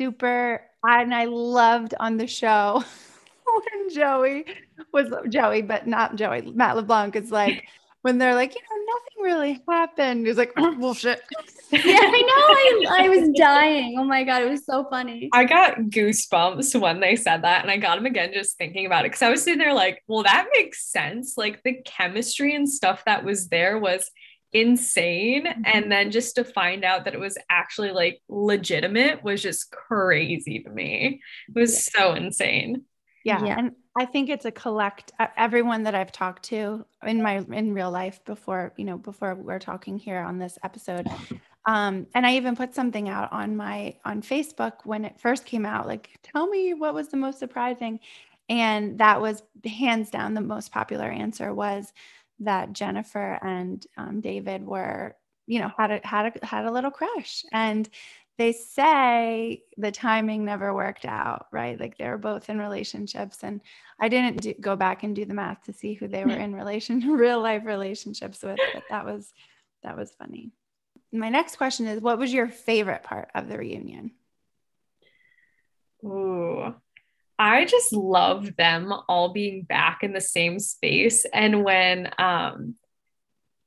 super 0.00 0.62
and 0.84 1.14
I 1.14 1.24
loved 1.24 1.94
on 1.98 2.16
the 2.16 2.26
show 2.26 2.82
when 3.44 3.90
Joey 3.90 4.44
was 4.92 5.12
Joey, 5.28 5.62
but 5.62 5.86
not 5.86 6.16
Joey, 6.16 6.42
Matt 6.54 6.76
LeBlanc 6.76 7.16
is 7.16 7.30
like 7.30 7.64
when 8.02 8.18
they're 8.18 8.34
like, 8.34 8.54
you 8.54 8.60
know, 8.60 8.94
nothing 8.94 9.32
really 9.32 9.62
happened. 9.68 10.26
He's 10.26 10.38
like, 10.38 10.52
oh, 10.56 10.74
bullshit. 10.76 11.20
yeah, 11.70 11.80
I 11.84 12.82
know. 12.84 12.90
I, 12.90 13.04
I 13.04 13.08
was 13.08 13.28
dying. 13.36 13.96
Oh 13.98 14.04
my 14.04 14.22
God. 14.24 14.42
It 14.42 14.50
was 14.50 14.64
so 14.64 14.86
funny. 14.88 15.28
I 15.32 15.44
got 15.44 15.76
goosebumps 15.76 16.80
when 16.80 17.00
they 17.00 17.16
said 17.16 17.42
that. 17.42 17.62
And 17.62 17.70
I 17.70 17.76
got 17.76 17.96
them 17.96 18.06
again 18.06 18.30
just 18.32 18.56
thinking 18.56 18.86
about 18.86 19.04
it. 19.04 19.10
Cause 19.10 19.22
I 19.22 19.30
was 19.30 19.42
sitting 19.42 19.58
there 19.58 19.74
like, 19.74 20.02
well, 20.06 20.22
that 20.22 20.46
makes 20.54 20.86
sense. 20.86 21.36
Like 21.36 21.62
the 21.64 21.82
chemistry 21.84 22.54
and 22.54 22.68
stuff 22.68 23.04
that 23.04 23.24
was 23.24 23.48
there 23.48 23.78
was 23.78 24.10
insane. 24.52 25.46
Mm-hmm. 25.46 25.62
And 25.64 25.92
then 25.92 26.10
just 26.10 26.36
to 26.36 26.44
find 26.44 26.84
out 26.84 27.04
that 27.04 27.14
it 27.14 27.20
was 27.20 27.36
actually 27.50 27.92
like 27.92 28.20
legitimate 28.28 29.22
was 29.22 29.42
just 29.42 29.70
crazy 29.70 30.60
to 30.60 30.70
me. 30.70 31.20
It 31.48 31.58
was 31.58 31.90
yeah. 31.94 32.00
so 32.00 32.14
insane. 32.14 32.84
Yeah. 33.24 33.44
yeah. 33.44 33.58
And 33.58 33.72
I 33.96 34.06
think 34.06 34.30
it's 34.30 34.44
a 34.44 34.50
collect 34.50 35.12
everyone 35.36 35.82
that 35.82 35.94
I've 35.94 36.12
talked 36.12 36.44
to 36.44 36.86
in 37.04 37.22
my 37.22 37.44
in 37.52 37.74
real 37.74 37.90
life 37.90 38.24
before, 38.24 38.72
you 38.76 38.84
know, 38.84 38.96
before 38.96 39.34
we're 39.34 39.58
talking 39.58 39.98
here 39.98 40.20
on 40.20 40.38
this 40.38 40.56
episode. 40.62 41.08
Um, 41.66 42.06
and 42.14 42.24
I 42.24 42.36
even 42.36 42.56
put 42.56 42.74
something 42.74 43.08
out 43.08 43.30
on 43.32 43.56
my 43.56 43.96
on 44.04 44.22
Facebook 44.22 44.84
when 44.84 45.04
it 45.04 45.20
first 45.20 45.44
came 45.44 45.66
out, 45.66 45.86
like, 45.86 46.10
tell 46.22 46.46
me 46.46 46.72
what 46.74 46.94
was 46.94 47.08
the 47.08 47.16
most 47.16 47.38
surprising. 47.38 48.00
And 48.48 48.98
that 48.98 49.20
was 49.20 49.42
hands 49.66 50.08
down 50.08 50.32
the 50.32 50.40
most 50.40 50.72
popular 50.72 51.04
answer 51.04 51.52
was 51.52 51.92
that 52.40 52.72
Jennifer 52.72 53.38
and 53.42 53.84
um, 53.96 54.20
David 54.20 54.64
were, 54.64 55.16
you 55.46 55.60
know, 55.60 55.70
had 55.76 55.90
a 55.90 56.00
had 56.04 56.36
a 56.42 56.46
had 56.46 56.64
a 56.64 56.70
little 56.70 56.90
crush. 56.90 57.44
And 57.52 57.88
they 58.38 58.52
say 58.52 59.64
the 59.76 59.90
timing 59.90 60.44
never 60.44 60.72
worked 60.72 61.04
out, 61.04 61.46
right? 61.50 61.78
Like 61.78 61.98
they 61.98 62.08
were 62.08 62.18
both 62.18 62.48
in 62.48 62.58
relationships, 62.58 63.42
and 63.42 63.60
I 64.00 64.08
didn't 64.08 64.42
do, 64.42 64.54
go 64.60 64.76
back 64.76 65.02
and 65.02 65.14
do 65.14 65.24
the 65.24 65.34
math 65.34 65.64
to 65.64 65.72
see 65.72 65.94
who 65.94 66.06
they 66.06 66.24
were 66.24 66.30
in 66.30 66.54
relation, 66.54 67.00
real 67.12 67.40
life 67.40 67.64
relationships 67.66 68.42
with, 68.42 68.58
but 68.72 68.84
that 68.90 69.04
was 69.04 69.32
that 69.82 69.96
was 69.96 70.12
funny. 70.12 70.52
My 71.12 71.30
next 71.30 71.56
question 71.56 71.86
is, 71.86 72.00
what 72.00 72.18
was 72.18 72.32
your 72.32 72.48
favorite 72.48 73.02
part 73.02 73.30
of 73.34 73.48
the 73.48 73.58
reunion? 73.58 74.12
Ooh, 76.04 76.74
I 77.38 77.64
just 77.64 77.92
love 77.92 78.56
them 78.56 78.92
all 79.08 79.32
being 79.32 79.62
back 79.62 80.02
in 80.02 80.12
the 80.12 80.20
same 80.20 80.58
space, 80.58 81.24
and 81.32 81.64
when 81.64 82.10
um, 82.18 82.74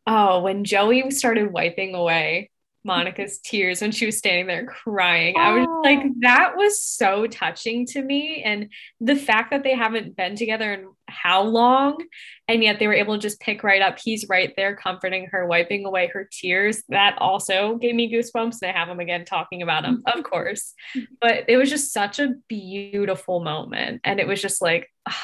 oh, 0.05 0.41
when 0.41 0.63
Joey 0.63 1.09
started 1.11 1.51
wiping 1.51 1.95
away 1.95 2.50
Monica's 2.83 3.39
tears 3.39 3.81
when 3.81 3.91
she 3.91 4.05
was 4.05 4.17
standing 4.17 4.47
there 4.47 4.65
crying. 4.65 5.35
I 5.38 5.59
was 5.59 5.67
like, 5.83 6.00
oh. 6.03 6.13
that 6.21 6.55
was 6.55 6.81
so 6.81 7.27
touching 7.27 7.85
to 7.88 8.01
me. 8.01 8.41
And 8.43 8.69
the 9.00 9.15
fact 9.15 9.51
that 9.51 9.63
they 9.63 9.75
haven't 9.75 10.15
been 10.15 10.35
together 10.35 10.73
in 10.73 10.89
how 11.07 11.43
long, 11.43 12.03
and 12.47 12.63
yet 12.63 12.79
they 12.79 12.88
were 12.88 12.93
able 12.93 13.15
to 13.15 13.21
just 13.21 13.39
pick 13.39 13.63
right 13.63 13.81
up. 13.81 14.00
He's 14.00 14.27
right 14.29 14.53
there 14.57 14.75
comforting 14.75 15.27
her, 15.31 15.45
wiping 15.45 15.85
away 15.85 16.07
her 16.07 16.27
tears. 16.31 16.83
That 16.89 17.17
also 17.19 17.75
gave 17.75 17.95
me 17.95 18.11
goosebumps. 18.11 18.57
And 18.61 18.71
I 18.71 18.77
have 18.77 18.89
him 18.89 19.00
again 19.00 19.25
talking 19.25 19.61
about 19.61 19.85
him, 19.85 20.03
of 20.05 20.23
course. 20.23 20.73
But 21.19 21.45
it 21.47 21.57
was 21.57 21.69
just 21.69 21.93
such 21.93 22.19
a 22.19 22.35
beautiful 22.47 23.41
moment. 23.41 24.01
And 24.03 24.19
it 24.19 24.27
was 24.27 24.41
just 24.41 24.61
like, 24.61 24.89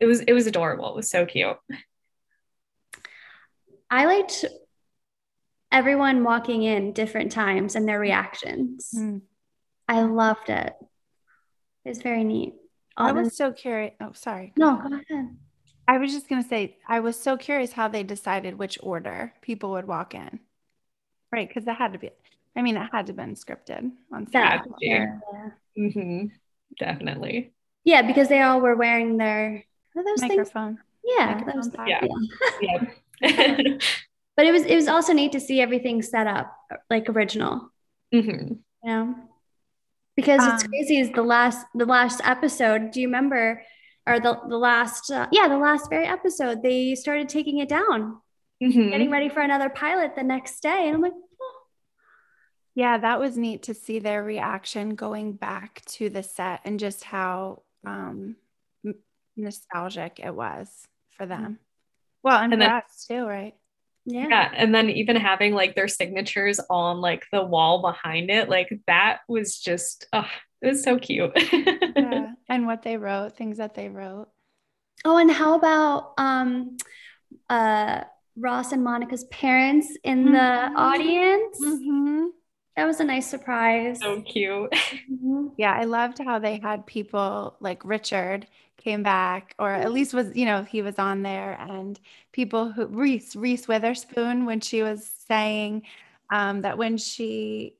it 0.00 0.06
was 0.06 0.20
it 0.20 0.32
was 0.32 0.46
adorable. 0.46 0.90
It 0.90 0.96
was 0.96 1.10
so 1.10 1.26
cute. 1.26 1.56
I 3.90 4.04
liked 4.04 4.44
everyone 5.76 6.24
walking 6.24 6.62
in 6.62 6.92
different 6.92 7.30
times 7.30 7.76
and 7.76 7.86
their 7.86 8.00
reactions. 8.00 8.90
Mm. 8.96 9.20
I 9.86 10.00
loved 10.02 10.48
it. 10.48 10.72
It 11.84 11.88
was 11.90 12.00
very 12.00 12.24
neat. 12.24 12.54
All 12.96 13.08
I 13.08 13.12
was 13.12 13.28
the- 13.28 13.34
so 13.34 13.52
curious. 13.52 13.94
Oh, 14.00 14.12
sorry. 14.14 14.54
No, 14.56 14.76
go 14.76 14.94
ahead. 14.94 15.36
I 15.86 15.98
was 15.98 16.12
just 16.12 16.28
going 16.28 16.42
to 16.42 16.48
say, 16.48 16.78
I 16.88 17.00
was 17.00 17.20
so 17.20 17.36
curious 17.36 17.72
how 17.72 17.88
they 17.88 18.02
decided 18.02 18.58
which 18.58 18.78
order 18.82 19.34
people 19.42 19.72
would 19.72 19.86
walk 19.86 20.14
in. 20.14 20.40
Right. 21.30 21.46
Because 21.46 21.66
that 21.66 21.76
had 21.76 21.92
to 21.92 21.98
be, 21.98 22.10
I 22.56 22.62
mean, 22.62 22.76
it 22.76 22.88
had 22.90 23.06
to 23.06 23.10
have 23.10 23.16
been 23.16 23.34
scripted 23.34 23.92
on 24.10 24.30
set. 24.32 24.62
Yeah. 24.80 25.18
Mm-hmm. 25.78 26.28
Definitely. 26.78 27.52
Yeah. 27.84 28.00
Because 28.02 28.28
they 28.28 28.40
all 28.40 28.60
were 28.60 28.74
wearing 28.74 29.18
their, 29.18 29.62
those 29.94 30.22
microphone. 30.22 30.76
Things? 30.76 31.18
Yeah. 31.18 31.42
Microphone 31.46 31.86
yeah. 31.86 32.88
yeah. 33.20 33.78
but 34.36 34.46
it 34.46 34.52
was 34.52 34.64
it 34.64 34.74
was 34.74 34.86
also 34.86 35.12
neat 35.12 35.32
to 35.32 35.40
see 35.40 35.60
everything 35.60 36.02
set 36.02 36.26
up 36.26 36.54
like 36.90 37.08
original. 37.08 37.72
Mm-hmm. 38.14 38.52
you 38.52 38.60
know? 38.84 39.14
Because 40.14 40.40
um, 40.40 40.54
it's 40.54 40.62
crazy 40.62 40.98
is 40.98 41.10
the 41.10 41.22
last 41.22 41.66
the 41.74 41.86
last 41.86 42.20
episode 42.24 42.90
do 42.90 43.00
you 43.00 43.08
remember? 43.08 43.62
Or 44.08 44.20
the, 44.20 44.38
the 44.48 44.56
last 44.56 45.10
uh, 45.10 45.26
yeah 45.32 45.48
the 45.48 45.58
last 45.58 45.90
very 45.90 46.06
episode 46.06 46.62
they 46.62 46.94
started 46.94 47.28
taking 47.28 47.58
it 47.58 47.68
down. 47.68 48.20
Mm-hmm. 48.62 48.88
getting 48.88 49.10
ready 49.10 49.28
for 49.28 49.40
another 49.40 49.68
pilot 49.68 50.14
the 50.16 50.22
next 50.22 50.60
day. 50.60 50.86
And 50.86 50.94
i'm 50.96 51.02
like 51.02 51.12
oh. 51.12 51.62
yeah 52.74 52.96
that 52.96 53.20
was 53.20 53.36
neat 53.36 53.64
to 53.64 53.74
see 53.74 53.98
their 53.98 54.22
reaction 54.22 54.94
going 54.94 55.32
back 55.32 55.82
to 55.86 56.08
the 56.08 56.22
set 56.22 56.60
and 56.64 56.80
just 56.80 57.04
how 57.04 57.62
um, 57.84 58.36
nostalgic 59.36 60.20
it 60.22 60.34
was 60.34 60.68
for 61.10 61.26
them. 61.26 61.58
Well 62.22 62.38
and, 62.38 62.52
and 62.52 62.62
for 62.62 62.68
us 62.68 63.06
too 63.06 63.26
right 63.26 63.54
yeah. 64.06 64.28
yeah. 64.28 64.52
And 64.54 64.74
then 64.74 64.88
even 64.88 65.16
having 65.16 65.52
like 65.52 65.74
their 65.74 65.88
signatures 65.88 66.60
on 66.70 67.00
like 67.00 67.24
the 67.32 67.44
wall 67.44 67.82
behind 67.82 68.30
it, 68.30 68.48
like 68.48 68.68
that 68.86 69.18
was 69.28 69.58
just, 69.58 70.06
oh, 70.12 70.28
it 70.62 70.68
was 70.68 70.82
so 70.82 70.98
cute. 70.98 71.32
yeah. 71.52 72.32
And 72.48 72.66
what 72.66 72.82
they 72.82 72.96
wrote, 72.96 73.36
things 73.36 73.58
that 73.58 73.74
they 73.74 73.88
wrote. 73.88 74.28
Oh, 75.04 75.16
and 75.18 75.30
how 75.30 75.56
about 75.56 76.12
um 76.16 76.76
uh 77.50 78.04
Ross 78.36 78.70
and 78.70 78.84
Monica's 78.84 79.24
parents 79.24 79.96
in 80.04 80.26
mm-hmm. 80.26 80.34
the 80.34 80.80
audience? 80.80 81.58
Mm-hmm. 81.60 82.26
That 82.76 82.86
was 82.86 83.00
a 83.00 83.04
nice 83.04 83.26
surprise. 83.26 84.00
So 84.00 84.22
cute. 84.22 84.72
Mm-hmm. 85.10 85.48
Yeah, 85.56 85.72
I 85.72 85.84
loved 85.84 86.18
how 86.18 86.38
they 86.38 86.58
had 86.58 86.84
people 86.84 87.56
like 87.60 87.84
Richard 87.84 88.46
came 88.76 89.02
back, 89.02 89.54
or 89.58 89.70
at 89.70 89.92
least 89.92 90.14
was, 90.14 90.34
you 90.36 90.44
know, 90.44 90.62
he 90.62 90.82
was 90.82 90.98
on 90.98 91.22
there, 91.22 91.56
and 91.60 91.98
people 92.32 92.70
who 92.70 92.86
Reese, 92.86 93.34
Reese 93.36 93.68
Witherspoon, 93.68 94.46
when 94.46 94.60
she 94.60 94.82
was 94.82 95.08
saying 95.28 95.82
um, 96.32 96.62
that 96.62 96.76
when 96.78 96.96
she, 96.98 97.74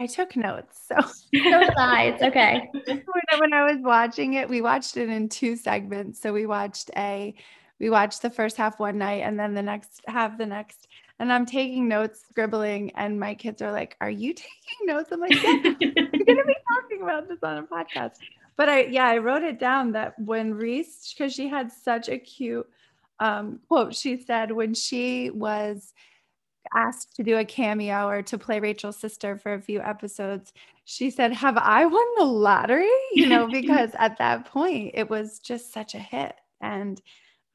I 0.00 0.06
took 0.06 0.36
notes. 0.36 0.86
So, 0.88 0.96
so 1.34 1.64
slides. 1.72 2.22
Okay. 2.22 2.68
when, 2.86 3.02
when 3.38 3.52
I 3.52 3.64
was 3.64 3.78
watching 3.80 4.34
it, 4.34 4.48
we 4.48 4.60
watched 4.60 4.96
it 4.96 5.08
in 5.08 5.28
two 5.28 5.56
segments. 5.56 6.20
So 6.20 6.32
we 6.32 6.46
watched 6.46 6.90
a, 6.96 7.34
we 7.78 7.90
watched 7.90 8.22
the 8.22 8.30
first 8.30 8.56
half 8.56 8.78
one 8.78 8.98
night 8.98 9.22
and 9.22 9.38
then 9.38 9.54
the 9.54 9.62
next 9.62 10.02
half 10.06 10.36
the 10.38 10.46
next. 10.46 10.88
And 11.20 11.32
I'm 11.32 11.46
taking 11.46 11.86
notes, 11.86 12.22
scribbling, 12.28 12.90
and 12.96 13.20
my 13.20 13.34
kids 13.34 13.62
are 13.62 13.70
like, 13.70 13.96
Are 14.00 14.10
you 14.10 14.34
taking 14.34 14.86
notes? 14.86 15.12
I'm 15.12 15.20
like, 15.20 15.40
Yeah, 15.40 15.52
we're 15.64 16.24
gonna 16.24 16.44
be 16.44 16.56
talking 16.68 17.02
about 17.02 17.28
this 17.28 17.38
on 17.44 17.58
a 17.58 17.62
podcast 17.62 18.16
but 18.56 18.68
I 18.68 18.82
yeah, 18.82 19.06
I 19.06 19.16
wrote 19.16 19.42
it 19.42 19.58
down 19.58 19.92
that 19.92 20.18
when 20.18 20.52
Reese, 20.52 21.14
because 21.14 21.32
she 21.32 21.48
had 21.48 21.72
such 21.72 22.10
a 22.10 22.18
cute 22.18 22.68
um, 23.20 23.60
quote, 23.68 23.94
she 23.94 24.16
said 24.16 24.50
when 24.50 24.74
she 24.74 25.30
was 25.30 25.92
asked 26.74 27.16
to 27.16 27.22
do 27.22 27.38
a 27.38 27.44
cameo 27.44 28.08
or 28.08 28.22
to 28.22 28.38
play 28.38 28.60
Rachel's 28.60 28.98
sister 28.98 29.36
for 29.36 29.54
a 29.54 29.62
few 29.62 29.80
episodes, 29.80 30.52
she 30.84 31.10
said, 31.10 31.32
Have 31.32 31.56
I 31.58 31.86
won 31.86 32.04
the 32.18 32.24
lottery? 32.24 32.90
You 33.12 33.28
know, 33.28 33.46
because 33.50 33.90
at 33.98 34.18
that 34.18 34.46
point 34.46 34.92
it 34.94 35.08
was 35.08 35.38
just 35.38 35.72
such 35.72 35.94
a 35.94 35.98
hit. 35.98 36.34
And 36.60 37.00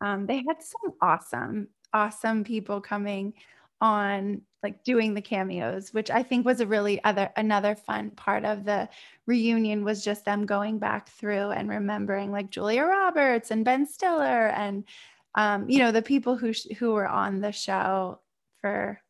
um, 0.01 0.25
they 0.27 0.37
had 0.37 0.61
some 0.61 0.93
awesome, 1.01 1.67
awesome 1.95 2.43
people 2.43 2.81
coming 2.81 3.33
on 3.79 4.41
like 4.61 4.83
doing 4.83 5.13
the 5.13 5.21
cameos 5.21 5.93
which 5.93 6.11
i 6.11 6.21
think 6.21 6.45
was 6.45 6.59
a 6.59 6.67
really 6.67 7.01
other 7.05 7.31
another 7.37 7.73
fun 7.73 8.09
part 8.11 8.43
of 8.43 8.65
the 8.65 8.87
reunion 9.25 9.85
was 9.85 10.03
just 10.03 10.25
them 10.25 10.45
going 10.45 10.77
back 10.77 11.07
through 11.09 11.51
and 11.51 11.69
remembering 11.69 12.31
like 12.33 12.49
julia 12.49 12.83
roberts 12.83 13.49
and 13.49 13.63
ben 13.63 13.85
stiller 13.87 14.47
and 14.49 14.83
um, 15.35 15.69
you 15.69 15.79
know 15.79 15.91
the 15.91 16.01
people 16.01 16.35
who 16.37 16.51
sh- 16.53 16.67
who 16.77 16.91
were 16.91 17.07
on 17.07 17.41
the 17.41 17.51
show 17.51 18.19
for 18.61 19.01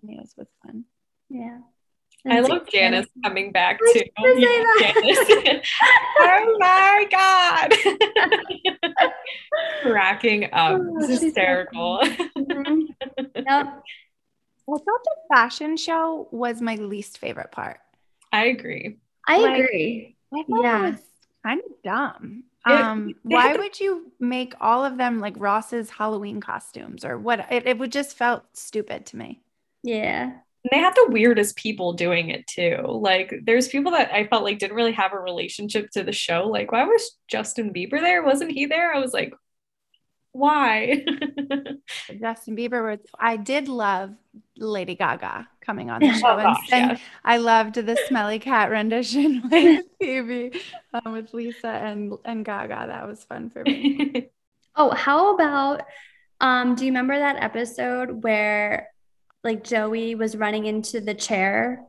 cameos 0.00 0.34
was 0.36 0.46
fun. 0.64 0.84
Yeah 1.28 1.58
I 2.28 2.40
love 2.40 2.68
Janice 2.68 3.06
coming 3.24 3.52
back 3.52 3.78
too. 3.92 4.02
oh 6.18 6.56
my 6.58 7.06
God. 7.10 7.72
Cracking 9.82 10.44
up. 10.52 10.80
Oh, 10.80 11.06
hysterical. 11.06 12.00
Mm-hmm. 12.02 12.80
Yep. 13.36 13.46
I 13.46 14.72
thought 14.72 14.82
the 14.84 15.34
fashion 15.34 15.76
show 15.76 16.28
was 16.30 16.60
my 16.60 16.76
least 16.76 17.18
favorite 17.18 17.50
part. 17.50 17.78
I 18.32 18.46
agree. 18.46 18.98
I 19.26 19.38
like, 19.38 19.60
agree. 19.60 20.16
I 20.32 20.44
thought 20.48 20.62
yeah. 20.62 20.78
it 20.78 20.90
was 20.92 21.00
kind 21.44 21.60
of 21.60 21.82
dumb. 21.82 22.44
Um, 22.66 23.14
why 23.22 23.56
would 23.56 23.80
you 23.80 24.12
make 24.20 24.54
all 24.60 24.84
of 24.84 24.98
them 24.98 25.18
like 25.20 25.34
Ross's 25.38 25.90
Halloween 25.90 26.40
costumes 26.40 27.04
or 27.04 27.18
what? 27.18 27.50
It, 27.50 27.66
it 27.66 27.78
would 27.78 27.90
just 27.90 28.16
felt 28.16 28.44
stupid 28.52 29.06
to 29.06 29.16
me. 29.16 29.40
Yeah. 29.82 30.32
They 30.70 30.78
had 30.78 30.94
the 30.94 31.08
weirdest 31.10 31.56
people 31.56 31.94
doing 31.94 32.28
it 32.28 32.46
too. 32.46 32.82
Like 32.86 33.34
there's 33.44 33.68
people 33.68 33.92
that 33.92 34.12
I 34.12 34.26
felt 34.26 34.44
like 34.44 34.58
didn't 34.58 34.76
really 34.76 34.92
have 34.92 35.12
a 35.12 35.18
relationship 35.18 35.90
to 35.92 36.02
the 36.02 36.12
show. 36.12 36.48
Like 36.48 36.72
why 36.72 36.84
was 36.84 37.16
Justin 37.28 37.72
Bieber 37.72 38.00
there? 38.00 38.22
Wasn't 38.22 38.50
he 38.50 38.66
there? 38.66 38.94
I 38.94 38.98
was 38.98 39.12
like, 39.14 39.32
why? 40.32 41.04
Justin 42.20 42.56
Bieber 42.56 42.90
was 42.90 43.00
I 43.18 43.36
did 43.36 43.68
love 43.68 44.14
Lady 44.56 44.94
Gaga 44.94 45.48
coming 45.60 45.90
on 45.90 46.00
the 46.00 46.12
show. 46.12 46.28
Oh, 46.28 46.36
and, 46.36 46.42
gosh, 46.42 46.68
and 46.72 46.90
yeah. 46.92 46.98
I 47.24 47.38
loved 47.38 47.74
the 47.74 47.98
smelly 48.08 48.38
cat 48.38 48.70
rendition 48.70 49.42
with 49.50 49.86
Phoebe 49.98 50.60
um, 50.92 51.12
with 51.12 51.32
Lisa 51.32 51.68
and 51.68 52.14
and 52.24 52.44
Gaga. 52.44 52.86
That 52.88 53.08
was 53.08 53.24
fun 53.24 53.50
for 53.50 53.62
me. 53.62 54.28
Oh, 54.76 54.90
how 54.90 55.34
about 55.34 55.82
um 56.40 56.74
do 56.74 56.84
you 56.84 56.90
remember 56.90 57.18
that 57.18 57.42
episode 57.42 58.22
where 58.22 58.88
like 59.42 59.64
Joey 59.64 60.14
was 60.14 60.36
running 60.36 60.66
into 60.66 61.00
the 61.00 61.14
chair? 61.14 61.82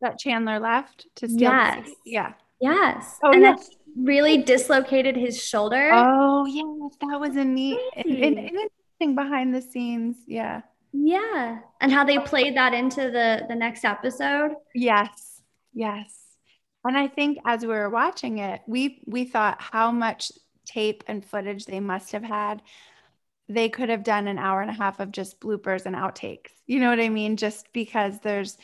That 0.00 0.18
Chandler 0.18 0.58
left 0.58 1.06
to 1.16 1.28
steal 1.28 1.42
Yes. 1.42 1.88
Yeah. 2.04 2.32
Yes. 2.60 3.18
Oh, 3.22 3.32
and 3.32 3.42
yeah. 3.42 3.52
that 3.52 3.64
really 3.96 4.38
dislocated 4.38 5.16
his 5.16 5.42
shoulder. 5.42 5.90
Oh 5.92 6.46
yes, 6.46 6.96
that 7.00 7.20
was 7.20 7.36
a 7.36 7.44
neat 7.44 7.78
and, 7.96 8.06
and, 8.06 8.16
Crazy. 8.16 8.26
and 8.26 8.38
interesting 8.38 9.14
behind 9.14 9.54
the 9.54 9.62
scenes. 9.62 10.16
Yeah. 10.26 10.62
Yeah. 10.92 11.58
And 11.80 11.90
how 11.92 12.04
they 12.04 12.18
played 12.18 12.56
that 12.56 12.74
into 12.74 13.10
the 13.10 13.44
the 13.48 13.54
next 13.54 13.84
episode. 13.84 14.52
Yes. 14.74 15.42
Yes. 15.74 16.18
And 16.84 16.96
I 16.96 17.08
think 17.08 17.38
as 17.44 17.62
we 17.62 17.68
were 17.68 17.90
watching 17.90 18.38
it, 18.38 18.60
we 18.66 19.02
we 19.06 19.24
thought 19.24 19.60
how 19.60 19.90
much 19.90 20.32
tape 20.66 21.04
and 21.06 21.24
footage 21.24 21.66
they 21.66 21.80
must 21.80 22.12
have 22.12 22.24
had. 22.24 22.62
They 23.52 23.68
could 23.68 23.88
have 23.88 24.04
done 24.04 24.26
an 24.28 24.38
hour 24.38 24.60
and 24.60 24.70
a 24.70 24.74
half 24.74 25.00
of 25.00 25.12
just 25.12 25.40
bloopers 25.40 25.86
and 25.86 25.96
outtakes. 25.96 26.50
You 26.66 26.80
know 26.80 26.90
what 26.90 27.00
I 27.00 27.08
mean? 27.08 27.36
Just 27.36 27.72
because 27.72 28.20
there's 28.20 28.58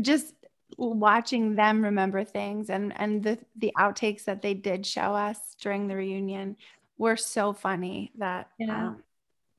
just 0.00 0.34
watching 0.76 1.54
them 1.54 1.84
remember 1.84 2.24
things 2.24 2.68
and 2.68 2.92
and 2.96 3.22
the 3.22 3.38
the 3.54 3.72
outtakes 3.78 4.24
that 4.24 4.42
they 4.42 4.54
did 4.54 4.84
show 4.84 5.14
us 5.14 5.38
during 5.60 5.86
the 5.86 5.94
reunion 5.94 6.56
were 6.98 7.16
so 7.16 7.52
funny 7.52 8.10
that 8.16 8.48
Yeah. 8.58 8.88
um, 8.88 9.04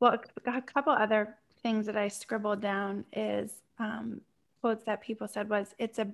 well 0.01 0.17
a, 0.45 0.57
a 0.57 0.61
couple 0.61 0.91
other 0.91 1.37
things 1.63 1.85
that 1.85 1.95
I 1.95 2.09
scribbled 2.09 2.59
down 2.59 3.05
is 3.13 3.53
um, 3.79 4.19
quotes 4.59 4.83
that 4.85 5.01
people 5.01 5.27
said 5.27 5.47
was 5.49 5.73
it's 5.77 5.99
a 5.99 6.11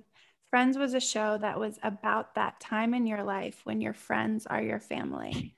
Friends 0.52 0.76
was 0.76 0.92
a 0.92 1.00
show 1.00 1.38
that 1.38 1.58
was 1.58 1.78
about 1.82 2.34
that 2.34 2.60
time 2.60 2.92
in 2.92 3.06
your 3.06 3.22
life 3.22 3.62
when 3.64 3.80
your 3.80 3.94
friends 3.94 4.44
are 4.46 4.60
your 4.60 4.80
family. 4.80 5.54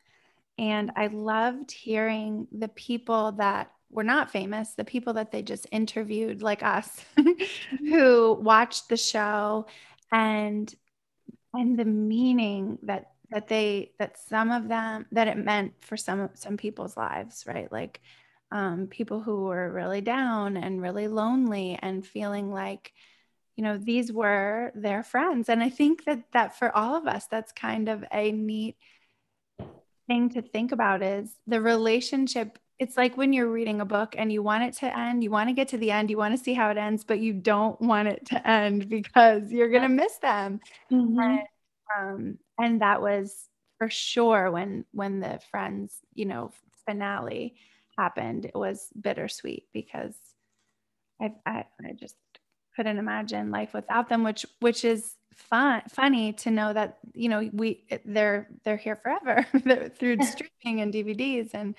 And 0.59 0.93
I 0.97 1.09
loved 1.09 1.73
hearing 1.73 2.47
the 2.53 2.69
people 2.69 3.33
that 3.33 3.73
were 3.91 4.05
not 4.05 4.31
famous, 4.31 4.75
the 4.75 4.85
people 4.85 5.15
that 5.15 5.31
they 5.31 5.43
just 5.43 5.67
interviewed, 5.71 6.43
like 6.43 6.63
us, 6.63 7.05
who 7.79 8.35
watched 8.35 8.89
the 8.89 8.97
show 8.97 9.67
and 10.13 10.73
and 11.55 11.79
the 11.79 11.85
meaning 11.85 12.79
that 12.83 13.13
that 13.31 13.49
they 13.49 13.93
that 13.99 14.19
some 14.19 14.51
of 14.51 14.69
them 14.69 15.07
that 15.13 15.29
it 15.29 15.37
meant 15.37 15.75
for 15.81 15.97
some 15.97 16.31
some 16.35 16.57
people's 16.57 16.97
lives, 16.97 17.45
right? 17.47 17.71
Like 17.71 18.01
um, 18.51 18.87
people 18.87 19.21
who 19.21 19.45
were 19.45 19.71
really 19.71 20.01
down 20.01 20.57
and 20.57 20.81
really 20.81 21.09
lonely 21.09 21.79
and 21.83 22.07
feeling 22.07 22.53
like 22.53 22.93
you 23.57 23.65
know 23.65 23.79
these 23.79 24.13
were 24.13 24.73
their 24.75 25.03
friends 25.03 25.49
and 25.49 25.63
i 25.63 25.69
think 25.69 26.05
that 26.05 26.25
that 26.33 26.59
for 26.59 26.75
all 26.77 26.97
of 26.97 27.07
us 27.07 27.27
that's 27.27 27.53
kind 27.53 27.89
of 27.89 28.05
a 28.13 28.33
neat 28.33 28.77
thing 30.07 30.31
to 30.31 30.43
think 30.43 30.73
about 30.73 31.03
is 31.03 31.31
the 31.47 31.61
relationship. 31.61 32.59
It's 32.79 32.97
like 32.97 33.17
when 33.17 33.33
you're 33.33 33.51
reading 33.51 33.81
a 33.81 33.85
book 33.85 34.15
and 34.19 34.33
you 34.33 34.43
want 34.43 34.65
it 34.65 34.75
to 34.79 34.99
end 34.99 35.23
you 35.23 35.31
want 35.31 35.49
to 35.49 35.55
get 35.55 35.69
to 35.69 35.79
the 35.79 35.93
end 35.93 36.11
you 36.11 36.17
want 36.17 36.37
to 36.37 36.43
see 36.43 36.55
how 36.55 36.71
it 36.71 36.77
ends 36.77 37.05
but 37.05 37.21
you 37.21 37.33
don't 37.33 37.81
want 37.81 38.09
it 38.09 38.27
to 38.27 38.49
end 38.49 38.89
because 38.89 39.51
you're 39.53 39.71
going 39.71 39.83
to 39.83 39.89
miss 39.89 40.17
them. 40.19 40.61
And, 40.91 41.41
um, 41.97 42.39
and 42.59 42.81
that 42.81 43.01
was 43.01 43.49
for 43.79 43.89
sure 43.89 44.51
when 44.51 44.85
when 44.93 45.21
the 45.21 45.41
friends 45.51 45.99
you 46.15 46.25
know 46.25 46.51
finale 46.87 47.55
happened 47.99 48.45
it 48.45 48.55
was 48.55 48.89
bittersweet 49.01 49.67
because 49.73 50.15
I, 51.21 51.33
I 51.47 51.65
i 51.85 51.93
just 51.93 52.17
couldn't 52.77 52.99
imagine 52.99 53.51
life 53.51 53.73
without 53.75 54.09
them 54.09 54.25
which 54.25 54.45
which 54.61 54.85
is 54.85 55.15
fun 55.35 55.83
funny 55.91 56.33
to 56.33 56.51
know 56.51 56.73
that 56.73 56.99
you 57.13 57.29
know 57.29 57.49
we 57.53 57.85
they're 58.05 58.49
they're 58.65 58.77
here 58.77 58.97
forever 58.97 59.45
through 59.97 60.21
streaming 60.23 60.81
and 60.81 60.93
dvds 60.95 61.51
and 61.55 61.75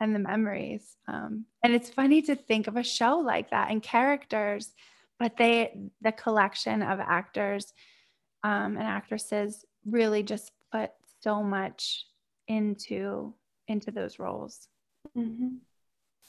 and 0.00 0.14
the 0.14 0.18
memories. 0.18 0.96
Um 1.08 1.44
and 1.62 1.74
it's 1.74 1.90
funny 1.90 2.22
to 2.22 2.34
think 2.34 2.66
of 2.66 2.76
a 2.76 2.82
show 2.82 3.18
like 3.18 3.50
that 3.50 3.70
and 3.70 3.82
characters 3.82 4.72
but 5.18 5.36
they 5.36 5.78
the 6.00 6.12
collection 6.12 6.82
of 6.82 7.00
actors 7.00 7.72
um 8.42 8.76
and 8.76 8.82
actresses 8.84 9.64
really 9.86 10.22
just 10.22 10.52
put 10.72 10.90
so 11.22 11.42
much 11.42 12.06
into 12.48 13.34
into 13.68 13.90
those 13.90 14.18
roles. 14.18 14.68
Mhm. 15.16 15.58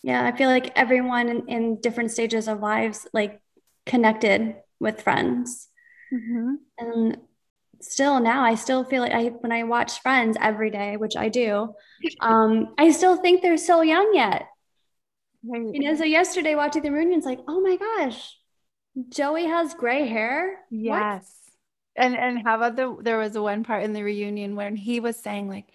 Yeah, 0.04 0.26
I 0.26 0.36
feel 0.36 0.50
like 0.50 0.71
everyone 0.76 1.30
in, 1.30 1.47
in 1.47 1.82
different 1.82 2.12
stages 2.12 2.47
of 2.47 2.60
lives 2.60 3.08
like 3.13 3.41
connected 3.86 4.56
with 4.80 5.02
friends. 5.02 5.67
And 6.78 7.17
still 7.80 8.20
now 8.20 8.44
I 8.44 8.56
still 8.56 8.84
feel 8.84 9.02
like 9.02 9.13
I 9.13 9.28
when 9.28 9.52
I 9.52 9.63
watch 9.63 10.02
Friends 10.02 10.38
every 10.39 10.70
day, 10.70 10.98
which 10.98 11.15
I 11.15 11.30
do, 11.30 11.74
um, 12.20 12.74
I 12.78 12.91
still 12.91 13.17
think 13.17 13.41
they're 13.41 13.58
so 13.58 13.82
young 13.82 14.12
yet. 14.13 14.48
Right. 15.44 15.74
You 15.74 15.80
know, 15.82 15.96
so 15.96 16.04
yesterday 16.04 16.56
watching 16.56 16.84
the 16.84 16.91
reunion, 16.91 17.17
it's 17.17 17.26
like, 17.26 17.39
oh 17.48 17.62
my 17.62 17.78
gosh, 17.78 18.38
Joey 19.10 19.46
has 19.46 19.74
gray 19.74 20.08
hair. 20.08 20.60
What? 20.70 21.00
Yes. 21.00 21.38
And 21.96 22.15
and 22.15 22.44
how 22.44 22.56
about 22.56 22.76
the 22.76 22.96
there 23.02 23.17
was 23.17 23.36
a 23.36 23.41
one 23.41 23.63
part 23.63 23.84
in 23.84 23.94
the 23.94 24.04
reunion 24.04 24.56
when 24.56 24.76
he 24.76 25.00
was 25.00 25.17
saying 25.17 25.50
like 25.50 25.67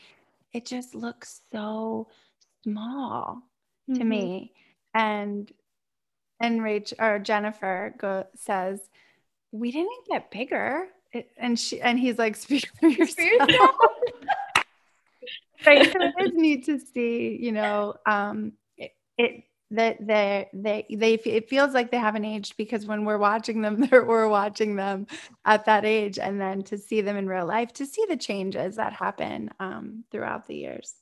it 0.53 0.65
just 0.65 0.95
looks 0.95 1.43
so 1.53 2.09
small 2.63 3.43
to 3.95 4.01
Mhm. 4.01 4.07
me. 4.07 4.53
And 4.95 5.53
and 6.41 6.61
Rach 6.61 6.93
or 6.99 7.19
Jennifer 7.19 7.95
go 7.99 8.27
says, 8.35 8.81
We 9.53 9.73
didn't 9.73 10.07
get 10.09 10.31
bigger. 10.31 10.89
It, 11.13 11.31
and 11.37 11.59
she 11.59 11.81
and 11.81 11.99
he's 11.99 12.19
like, 12.19 12.37
speak 12.37 12.69
for 12.79 12.89
yourself. 12.89 13.49
right. 15.67 15.93
So 15.93 15.99
it 16.01 16.15
is 16.19 16.35
neat 16.35 16.67
to 16.67 16.79
see, 16.79 17.39
you 17.41 17.53
know, 17.53 17.95
um 18.07 18.53
it, 18.77 18.93
it 19.17 19.45
that 19.73 19.97
they 20.07 20.49
they 20.53 20.87
they 20.91 21.15
it 21.15 21.49
feels 21.49 21.75
like 21.75 21.91
they 21.91 21.97
haven't 21.97 22.25
aged 22.25 22.57
because 22.57 22.87
when 22.87 23.05
we're 23.05 23.19
watching 23.19 23.63
them 23.63 23.81
they're, 23.91 24.05
we're 24.05 24.29
watching 24.29 24.77
them 24.77 25.07
at 25.45 25.65
that 25.65 25.85
age 25.85 26.19
and 26.19 26.41
then 26.41 26.63
to 26.63 26.79
see 26.79 27.01
them 27.01 27.17
in 27.17 27.27
real 27.27 27.47
life 27.47 27.73
to 27.73 27.87
see 27.87 28.05
the 28.09 28.17
changes 28.17 28.77
that 28.77 28.93
happen 28.93 29.51
um, 29.59 30.05
throughout 30.11 30.47
the 30.47 30.55
years 30.55 30.95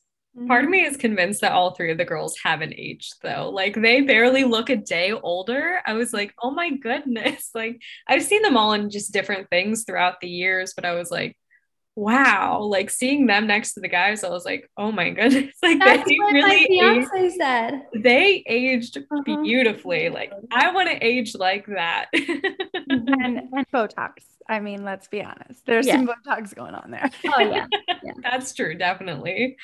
Part 0.49 0.64
of 0.64 0.70
me 0.70 0.85
is 0.85 0.97
convinced 0.97 1.42
that 1.42 1.53
all 1.53 1.70
three 1.75 1.92
of 1.92 1.99
the 1.99 2.05
girls 2.05 2.35
haven't 2.42 2.75
aged 2.77 3.14
though. 3.23 3.51
Like 3.51 3.75
they 3.81 4.01
barely 4.01 4.42
look 4.44 4.68
a 4.68 4.77
day 4.77 5.12
older. 5.12 5.81
I 5.87 5.92
was 5.92 6.12
like, 6.12 6.35
oh 6.42 6.51
my 6.51 6.70
goodness. 6.70 7.51
Like 7.55 7.81
I've 8.09 8.23
seen 8.25 8.42
them 8.42 8.57
all 8.57 8.73
in 8.73 8.90
just 8.90 9.12
different 9.12 9.49
things 9.49 9.85
throughout 9.85 10.20
the 10.20 10.29
years, 10.29 10.73
but 10.75 10.85
I 10.85 10.94
was 10.94 11.11
like, 11.11 11.37
wow. 11.97 12.61
Like 12.62 12.90
seeing 12.90 13.27
them 13.27 13.47
next 13.47 13.75
to 13.75 13.81
the 13.81 13.87
guys, 13.88 14.25
I 14.25 14.29
was 14.31 14.44
like, 14.44 14.68
oh 14.77 14.90
my 14.90 15.11
goodness. 15.18 15.55
Like 15.62 15.79
That's 15.79 16.09
they 16.09 16.16
what 16.18 16.33
really 16.33 16.49
my 16.49 16.94
aged, 16.97 17.09
fiance 17.11 17.37
said. 17.38 17.83
they 17.94 18.42
aged 18.47 18.97
Uh-huh. 18.99 19.42
beautifully. 19.42 20.09
Like 20.09 20.33
I 20.51 20.73
want 20.73 20.90
to 20.90 20.97
age 21.05 21.37
like 21.37 21.66
that. 21.66 22.07
and 22.14 23.38
and 23.53 23.66
botox 23.73 24.14
i 24.49 24.61
mean 24.61 24.85
let's 24.85 25.09
be 25.09 25.23
honest 25.23 25.64
there's 25.64 25.87
some 25.90 26.07
botox 26.07 26.55
going 26.55 26.75
on 26.75 26.90
there 26.90 27.09
Oh 27.35 27.40
yeah. 27.40 27.66
That's 28.23 28.53
true, 28.53 28.75
definitely. 28.77 29.57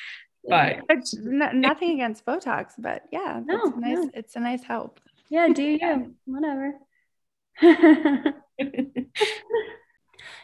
But 0.47 0.79
It's 0.89 1.15
n- 1.15 1.61
nothing 1.61 1.91
against 1.91 2.25
botox 2.25 2.73
but 2.77 3.03
yeah 3.11 3.41
No, 3.45 3.67
it's 3.67 3.77
nice 3.77 3.97
no. 3.97 4.09
it's 4.13 4.35
a 4.35 4.39
nice 4.39 4.63
help 4.63 4.99
Yeah, 5.29 5.47
do 5.49 5.63
you? 5.63 6.15
Whatever. 6.25 6.73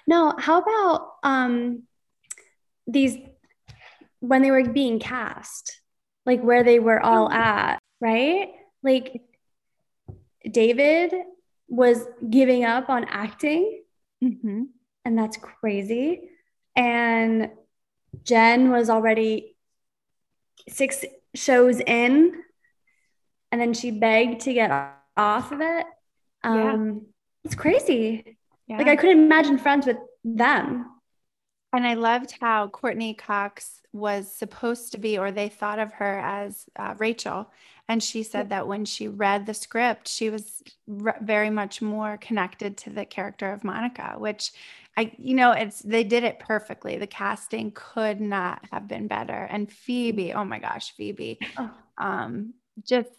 no, 0.07 0.33
how 0.37 0.61
about 0.61 1.11
um 1.23 1.83
these 2.85 3.17
when 4.19 4.41
they 4.41 4.51
were 4.51 4.63
being 4.63 4.99
cast, 4.99 5.79
like 6.25 6.41
where 6.41 6.63
they 6.63 6.79
were 6.79 6.99
all 6.99 7.29
at, 7.31 7.79
right? 7.99 8.49
Like 8.83 9.21
David 10.49 11.13
was 11.67 12.05
giving 12.29 12.63
up 12.63 12.89
on 12.89 13.05
acting, 13.05 13.81
mm-hmm. 14.23 14.63
and 15.05 15.17
that's 15.17 15.37
crazy. 15.37 16.29
And 16.75 17.49
Jen 18.23 18.71
was 18.71 18.89
already 18.89 19.56
six 20.69 21.03
shows 21.35 21.79
in, 21.79 22.33
and 23.51 23.61
then 23.61 23.73
she 23.73 23.91
begged 23.91 24.41
to 24.41 24.53
get 24.53 24.71
off 25.15 25.51
of 25.51 25.61
it. 25.61 25.85
Yeah. 26.43 26.73
Um, 26.73 27.07
it's 27.43 27.55
crazy. 27.55 28.37
yeah 28.67 28.77
Like 28.77 28.87
I 28.87 28.95
couldn't 28.95 29.23
imagine 29.23 29.57
friends 29.57 29.85
with 29.85 29.97
them. 30.23 30.85
And 31.73 31.85
I 31.85 31.95
loved 31.95 32.35
how 32.39 32.69
Courteney 32.69 33.13
Cox 33.13 33.81
was 33.91 34.31
supposed 34.31 34.93
to 34.93 34.97
be, 34.97 35.17
or 35.17 35.31
they 35.31 35.49
thought 35.49 35.79
of 35.79 35.93
her 35.93 36.19
as 36.19 36.65
uh, 36.77 36.95
Rachel. 36.97 37.51
And 37.89 38.01
she 38.01 38.23
said 38.23 38.49
that 38.49 38.67
when 38.67 38.85
she 38.85 39.07
read 39.07 39.45
the 39.45 39.53
script, 39.53 40.07
she 40.07 40.29
was 40.29 40.61
re- 40.87 41.13
very 41.21 41.49
much 41.49 41.81
more 41.81 42.17
connected 42.17 42.77
to 42.77 42.89
the 42.89 43.05
character 43.05 43.51
of 43.51 43.63
Monica, 43.63 44.15
which 44.17 44.51
I, 44.97 45.11
you 45.19 45.35
know, 45.35 45.51
it's 45.51 45.79
they 45.79 46.03
did 46.03 46.23
it 46.23 46.39
perfectly. 46.39 46.97
The 46.97 47.05
casting 47.05 47.71
could 47.71 48.19
not 48.19 48.65
have 48.71 48.87
been 48.87 49.07
better. 49.07 49.47
And 49.49 49.71
Phoebe, 49.71 50.33
oh 50.33 50.43
my 50.43 50.57
gosh, 50.57 50.95
Phoebe, 50.95 51.37
oh. 51.57 51.71
um, 51.99 52.55
just 52.83 53.09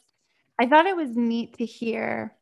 I 0.59 0.67
thought 0.67 0.87
it 0.87 0.97
was 0.97 1.17
neat 1.17 1.59
to 1.59 1.65
hear 1.65 2.35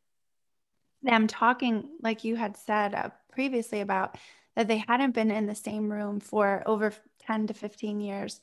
them 1.02 1.26
talking, 1.26 1.90
like 2.00 2.24
you 2.24 2.34
had 2.34 2.56
said 2.56 2.94
uh, 2.94 3.10
previously, 3.30 3.82
about 3.82 4.16
that 4.56 4.68
they 4.68 4.78
hadn't 4.78 5.14
been 5.14 5.30
in 5.30 5.46
the 5.46 5.54
same 5.54 5.92
room 5.92 6.18
for 6.18 6.62
over 6.64 6.94
10 7.26 7.48
to 7.48 7.54
15 7.54 8.00
years 8.00 8.40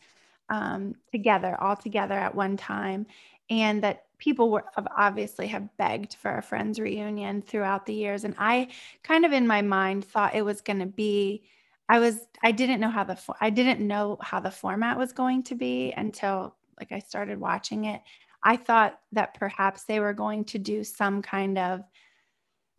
um, 0.49 0.93
together, 1.12 1.58
all 1.60 1.75
together 1.75 2.13
at 2.13 2.36
one 2.36 2.56
time. 2.56 3.08
And 3.49 3.84
that 3.84 4.06
people 4.17 4.49
were 4.49 4.63
obviously 4.97 5.47
have 5.47 5.75
begged 5.77 6.15
for 6.15 6.38
a 6.38 6.41
friends 6.41 6.79
reunion 6.79 7.41
throughout 7.41 7.86
the 7.86 7.93
years. 7.93 8.23
And 8.23 8.36
I 8.38 8.69
kind 9.03 9.25
of 9.25 9.34
in 9.34 9.45
my 9.45 9.62
mind 9.62 10.06
thought 10.06 10.36
it 10.36 10.45
was 10.45 10.62
going 10.62 10.79
to 10.79 10.86
be, 10.86 11.43
I 11.89 11.99
was, 11.99 12.19
I 12.41 12.51
didn't 12.51 12.79
know 12.79 12.89
how 12.89 13.03
the, 13.03 13.19
I 13.41 13.49
didn't 13.49 13.86
know 13.86 14.17
how 14.21 14.39
the 14.39 14.51
format 14.51 14.97
was 14.97 15.12
going 15.12 15.43
to 15.43 15.56
be 15.56 15.93
until 15.95 16.56
like 16.79 16.91
I 16.91 16.99
started 16.99 17.39
watching 17.39 17.86
it. 17.86 18.01
I 18.43 18.58
thought 18.58 18.99
that 19.12 19.34
perhaps 19.34 19.84
they 19.84 19.99
were 19.99 20.13
going 20.13 20.45
to 20.45 20.58
do 20.58 20.84
some 20.84 21.21
kind 21.21 21.58
of 21.58 21.84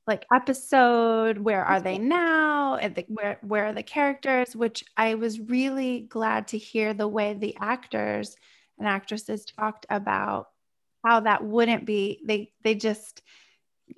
like 0.06 0.26
episode 0.32 1.38
where 1.38 1.64
are 1.64 1.80
they 1.80 1.96
mm-hmm. 1.96 2.08
now 2.08 2.76
the, 2.76 3.04
where 3.08 3.38
where 3.42 3.66
are 3.66 3.72
the 3.72 3.82
characters 3.82 4.54
which 4.54 4.84
i 4.96 5.14
was 5.14 5.40
really 5.40 6.00
glad 6.00 6.48
to 6.48 6.58
hear 6.58 6.92
the 6.92 7.08
way 7.08 7.32
the 7.32 7.56
actors 7.58 8.36
and 8.78 8.86
actresses 8.86 9.44
talked 9.44 9.86
about 9.88 10.48
how 11.04 11.20
that 11.20 11.44
wouldn't 11.44 11.84
be 11.84 12.20
they 12.24 12.50
they 12.62 12.74
just 12.74 13.22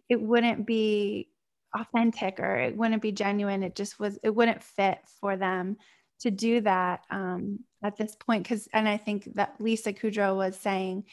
it 0.09 0.21
wouldn't 0.21 0.67
be 0.67 1.29
authentic 1.75 2.41
or 2.41 2.57
it 2.57 2.77
wouldn't 2.77 3.03
be 3.03 3.13
genuine 3.13 3.63
it 3.63 3.75
just 3.75 3.99
was 4.01 4.19
it 4.23 4.35
wouldn't 4.35 4.63
fit 4.63 4.99
for 5.21 5.37
them 5.37 5.77
to 6.21 6.31
do 6.31 6.61
that 6.63 7.01
um, 7.11 7.61
at 7.83 7.97
this 7.97 8.17
point 8.17 8.43
because 8.43 8.69
and 8.73 8.89
i 8.89 8.97
think 8.97 9.29
that 9.35 9.55
lisa 9.59 9.93
kudrow 9.93 10.35
was 10.35 10.57
saying 10.57 11.05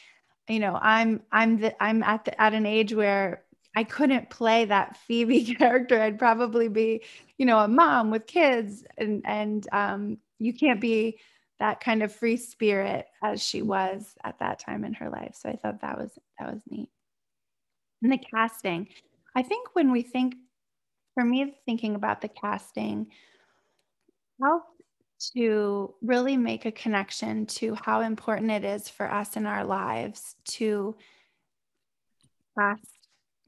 you 0.48 0.58
know 0.58 0.78
i'm 0.80 1.22
i'm 1.30 1.58
the, 1.58 1.82
i'm 1.82 2.02
at 2.02 2.24
the, 2.24 2.40
at 2.40 2.54
an 2.54 2.66
age 2.66 2.94
where 2.94 3.44
I 3.76 3.84
couldn't 3.84 4.30
play 4.30 4.66
that 4.66 4.96
Phoebe 5.06 5.44
character. 5.54 6.00
I'd 6.00 6.18
probably 6.18 6.68
be, 6.68 7.02
you 7.38 7.46
know, 7.46 7.58
a 7.58 7.68
mom 7.68 8.10
with 8.10 8.26
kids, 8.26 8.84
and 8.96 9.22
and 9.24 9.66
um, 9.72 10.18
you 10.38 10.54
can't 10.54 10.80
be 10.80 11.18
that 11.60 11.80
kind 11.80 12.02
of 12.02 12.14
free 12.14 12.36
spirit 12.36 13.06
as 13.22 13.42
she 13.42 13.62
was 13.62 14.14
at 14.24 14.38
that 14.40 14.58
time 14.58 14.84
in 14.84 14.94
her 14.94 15.10
life. 15.10 15.36
So 15.38 15.48
I 15.48 15.56
thought 15.56 15.80
that 15.82 15.98
was 15.98 16.10
that 16.38 16.52
was 16.52 16.62
neat. 16.68 16.88
And 18.02 18.12
the 18.12 18.18
casting, 18.18 18.88
I 19.34 19.42
think 19.42 19.68
when 19.74 19.90
we 19.90 20.02
think, 20.02 20.34
for 21.14 21.24
me, 21.24 21.54
thinking 21.64 21.94
about 21.94 22.20
the 22.20 22.28
casting, 22.28 23.06
helped 24.42 24.82
to 25.34 25.94
really 26.02 26.36
make 26.36 26.66
a 26.66 26.72
connection 26.72 27.46
to 27.46 27.74
how 27.74 28.00
important 28.00 28.50
it 28.50 28.64
is 28.64 28.88
for 28.88 29.10
us 29.10 29.36
in 29.36 29.46
our 29.46 29.64
lives 29.64 30.36
to 30.44 30.94
cast 32.58 32.86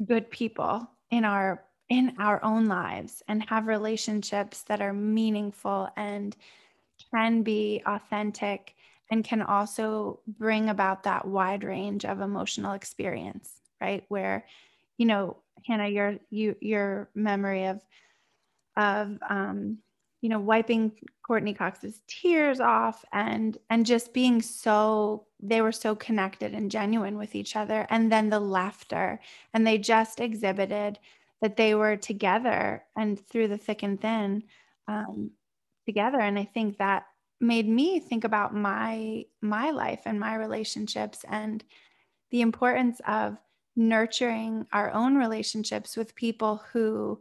good 0.05 0.31
people 0.31 0.89
in 1.11 1.25
our 1.25 1.65
in 1.89 2.15
our 2.19 2.43
own 2.43 2.67
lives 2.67 3.23
and 3.29 3.49
have 3.49 3.67
relationships 3.69 4.63
that 4.63 4.81
are 4.81 4.93
meaningful 4.93 5.89
and 5.97 6.37
can 7.15 7.43
be 7.43 7.83
authentic 7.87 8.75
and 9.11 9.25
can 9.25 9.43
also 9.43 10.21
bring 10.27 10.69
about 10.69 11.05
that 11.05 11.27
wide 11.27 11.63
range 11.65 12.05
of 12.05 12.21
emotional 12.21 12.73
experience 12.73 13.61
right? 13.81 14.05
Where 14.09 14.45
you 14.97 15.07
know 15.07 15.37
hannah 15.67 15.89
your 15.89 16.17
you 16.31 16.57
your 16.61 17.09
memory 17.15 17.67
of 17.67 17.81
of 18.77 19.19
um 19.29 19.79
you 20.21 20.29
know 20.29 20.41
wiping 20.41 20.93
Courteney 21.27 21.55
cox's 21.55 22.01
tears 22.07 22.61
off 22.61 23.05
and 23.13 23.59
and 23.71 23.85
just 23.85 24.15
being 24.15 24.41
so 24.43 25.27
they 25.41 25.61
were 25.61 25.73
so 25.73 25.95
connected 25.95 26.55
and 26.55 26.71
genuine 26.71 27.19
with 27.19 27.35
each 27.35 27.57
other 27.57 27.87
and 27.91 28.11
then 28.11 28.31
the 28.31 28.41
laughter. 28.41 29.21
And 29.53 29.67
they 29.67 29.79
just 29.79 30.21
exhibited 30.21 30.99
that 31.43 31.57
they 31.57 31.75
were 31.75 31.97
together 31.97 32.85
and 32.97 33.21
through 33.29 33.49
the 33.49 33.59
thick 33.59 33.83
and 33.83 34.01
thin 34.01 34.45
um, 34.89 35.33
together 35.87 36.21
and 36.21 36.39
i 36.39 36.45
think 36.45 36.79
that 36.79 37.05
made 37.41 37.69
me 37.69 38.01
think 38.01 38.25
about 38.25 38.55
my 38.55 39.25
my 39.41 39.71
life 39.71 40.03
and 40.07 40.19
my 40.19 40.35
relationships 40.35 41.25
and 41.29 41.65
the 42.31 42.41
importance 42.41 43.01
of 43.07 43.37
nurturing 43.77 44.67
our 44.73 44.91
own 44.93 45.17
relationships 45.17 45.97
with 45.97 46.15
people 46.15 46.63
who 46.73 47.21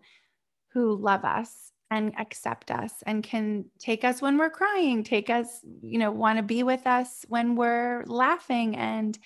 who 0.74 0.96
love 0.96 1.26
us 1.26 1.72
and 1.92 2.14
accept 2.20 2.72
us 2.72 3.04
and 3.06 3.24
can 3.24 3.66
take 3.80 4.04
us 4.04 4.22
when 4.22 4.38
we're 4.38 4.50
crying, 4.50 5.04
take 5.04 5.30
us, 5.30 5.62
you 5.82 6.00
know, 6.00 6.12
want 6.12 6.38
to 6.38 6.44
be 6.44 6.64
with 6.64 6.88
us 6.88 7.26
when 7.30 7.56
we're 7.56 8.04
laughing, 8.08 8.76
and 8.76 9.18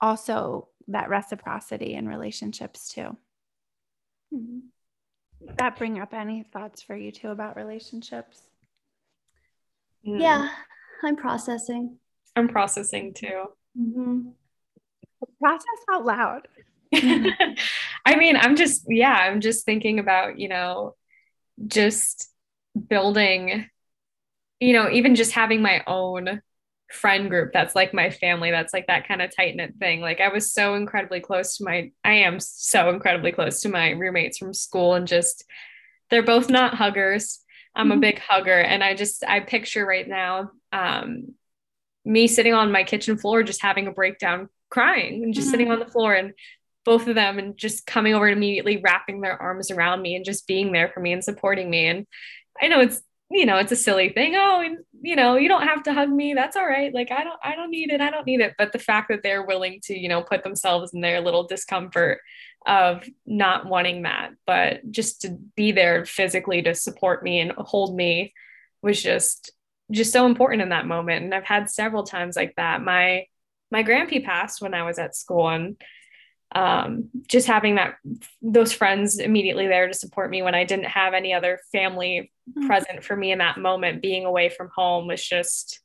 also 0.00 0.68
that 0.88 1.08
reciprocity 1.08 1.94
in 1.94 2.08
relationships 2.08 2.88
too. 2.88 3.16
Mm-hmm. 4.34 4.58
That 5.58 5.76
bring 5.76 6.00
up 6.00 6.14
any 6.14 6.42
thoughts 6.42 6.82
for 6.82 6.96
you 6.96 7.12
too 7.12 7.28
about 7.28 7.56
relationships? 7.56 8.42
Mm. 10.06 10.20
Yeah, 10.20 10.48
I'm 11.02 11.16
processing. 11.16 11.98
I'm 12.34 12.48
processing 12.48 13.14
too. 13.14 13.46
Mm-hmm. 13.78 14.28
Process 15.40 15.66
out 15.92 16.04
loud. 16.04 16.48
I 16.94 18.16
mean, 18.16 18.36
I'm 18.36 18.56
just, 18.56 18.84
yeah, 18.88 19.12
I'm 19.12 19.40
just 19.40 19.64
thinking 19.64 19.98
about, 19.98 20.38
you 20.38 20.48
know, 20.48 20.94
just 21.66 22.30
building, 22.88 23.66
you 24.60 24.72
know, 24.72 24.90
even 24.90 25.14
just 25.14 25.32
having 25.32 25.62
my 25.62 25.82
own 25.86 26.42
friend 26.92 27.28
group 27.28 27.52
that's 27.52 27.74
like 27.74 27.92
my 27.92 28.10
family 28.10 28.52
that's 28.52 28.72
like 28.72 28.86
that 28.86 29.08
kind 29.08 29.20
of 29.20 29.34
tight 29.34 29.56
knit 29.56 29.74
thing 29.80 30.00
like 30.00 30.20
i 30.20 30.28
was 30.28 30.52
so 30.52 30.74
incredibly 30.76 31.18
close 31.18 31.56
to 31.56 31.64
my 31.64 31.90
i 32.04 32.12
am 32.12 32.38
so 32.38 32.90
incredibly 32.90 33.32
close 33.32 33.60
to 33.60 33.68
my 33.68 33.90
roommates 33.90 34.38
from 34.38 34.54
school 34.54 34.94
and 34.94 35.08
just 35.08 35.44
they're 36.10 36.22
both 36.22 36.48
not 36.48 36.74
huggers 36.74 37.40
i'm 37.76 37.88
mm-hmm. 37.88 37.98
a 37.98 38.00
big 38.00 38.18
hugger 38.18 38.58
and 38.58 38.82
i 38.82 38.94
just 38.94 39.22
i 39.28 39.38
picture 39.38 39.86
right 39.86 40.08
now 40.08 40.50
um 40.72 41.34
me 42.04 42.26
sitting 42.26 42.54
on 42.54 42.72
my 42.72 42.84
kitchen 42.84 43.16
floor 43.16 43.42
just 43.42 43.62
having 43.62 43.86
a 43.86 43.92
breakdown 43.92 44.48
crying 44.70 45.22
and 45.22 45.34
just 45.34 45.46
mm-hmm. 45.46 45.50
sitting 45.52 45.70
on 45.70 45.78
the 45.78 45.86
floor 45.86 46.14
and 46.14 46.32
both 46.86 47.08
of 47.08 47.16
them 47.16 47.38
and 47.38 47.58
just 47.58 47.84
coming 47.84 48.14
over 48.14 48.28
and 48.28 48.36
immediately 48.36 48.78
wrapping 48.78 49.20
their 49.20 49.40
arms 49.42 49.70
around 49.70 50.00
me 50.00 50.14
and 50.14 50.24
just 50.24 50.46
being 50.46 50.72
there 50.72 50.88
for 50.88 51.00
me 51.00 51.12
and 51.12 51.22
supporting 51.22 51.68
me. 51.68 51.86
And 51.86 52.06
I 52.62 52.68
know 52.68 52.80
it's, 52.80 53.02
you 53.28 53.44
know, 53.44 53.56
it's 53.56 53.72
a 53.72 53.76
silly 53.76 54.10
thing. 54.10 54.36
Oh, 54.36 54.62
and 54.64 54.78
you 55.02 55.16
know, 55.16 55.36
you 55.36 55.48
don't 55.48 55.66
have 55.66 55.82
to 55.82 55.92
hug 55.92 56.08
me. 56.08 56.32
That's 56.32 56.56
all 56.56 56.66
right. 56.66 56.94
Like, 56.94 57.10
I 57.10 57.24
don't, 57.24 57.38
I 57.42 57.56
don't 57.56 57.72
need 57.72 57.90
it. 57.90 58.00
I 58.00 58.10
don't 58.10 58.24
need 58.24 58.40
it. 58.40 58.54
But 58.56 58.72
the 58.72 58.78
fact 58.78 59.08
that 59.08 59.24
they're 59.24 59.44
willing 59.44 59.80
to, 59.84 59.98
you 59.98 60.08
know, 60.08 60.22
put 60.22 60.44
themselves 60.44 60.94
in 60.94 61.00
their 61.00 61.20
little 61.20 61.44
discomfort 61.44 62.20
of 62.66 63.08
not 63.24 63.66
wanting 63.66 64.02
that, 64.02 64.30
but 64.46 64.90
just 64.90 65.22
to 65.22 65.30
be 65.54 65.72
there 65.72 66.04
physically 66.04 66.62
to 66.62 66.74
support 66.74 67.22
me 67.22 67.40
and 67.40 67.52
hold 67.52 67.94
me 67.94 68.34
was 68.82 69.00
just, 69.02 69.52
just 69.90 70.12
so 70.12 70.26
important 70.26 70.62
in 70.62 70.70
that 70.70 70.86
moment. 70.86 71.24
And 71.24 71.34
I've 71.34 71.44
had 71.44 71.70
several 71.70 72.02
times 72.02 72.36
like 72.36 72.54
that. 72.56 72.82
My, 72.82 73.26
my 73.70 73.82
grandpa 73.82 74.18
passed 74.24 74.60
when 74.60 74.74
I 74.74 74.82
was 74.82 74.98
at 74.98 75.14
school 75.14 75.48
and 75.48 75.76
um, 76.54 77.10
just 77.28 77.46
having 77.46 77.74
that 77.74 77.96
those 78.40 78.72
friends 78.72 79.18
immediately 79.18 79.66
there 79.66 79.88
to 79.88 79.94
support 79.94 80.30
me 80.30 80.42
when 80.42 80.54
I 80.54 80.64
didn't 80.64 80.86
have 80.86 81.12
any 81.12 81.34
other 81.34 81.58
family 81.72 82.30
mm-hmm. 82.48 82.66
present 82.66 83.04
for 83.04 83.16
me 83.16 83.32
in 83.32 83.38
that 83.38 83.58
moment, 83.58 84.02
being 84.02 84.24
away 84.24 84.48
from 84.48 84.70
home 84.74 85.08
was 85.08 85.24
just 85.24 85.80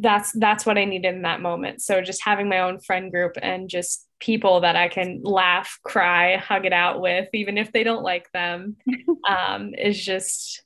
that's 0.00 0.32
that's 0.32 0.64
what 0.64 0.78
I 0.78 0.84
needed 0.84 1.14
in 1.14 1.22
that 1.22 1.40
moment. 1.40 1.82
So 1.82 2.00
just 2.00 2.24
having 2.24 2.48
my 2.48 2.60
own 2.60 2.80
friend 2.80 3.10
group 3.10 3.32
and 3.40 3.68
just 3.68 4.06
people 4.18 4.60
that 4.60 4.76
I 4.76 4.88
can 4.88 5.22
laugh, 5.22 5.78
cry, 5.82 6.36
hug 6.36 6.66
it 6.66 6.72
out 6.72 7.00
with, 7.00 7.28
even 7.32 7.58
if 7.58 7.72
they 7.72 7.84
don't 7.84 8.02
like 8.02 8.30
them, 8.32 8.76
um, 9.28 9.74
is 9.74 10.02
just 10.02 10.62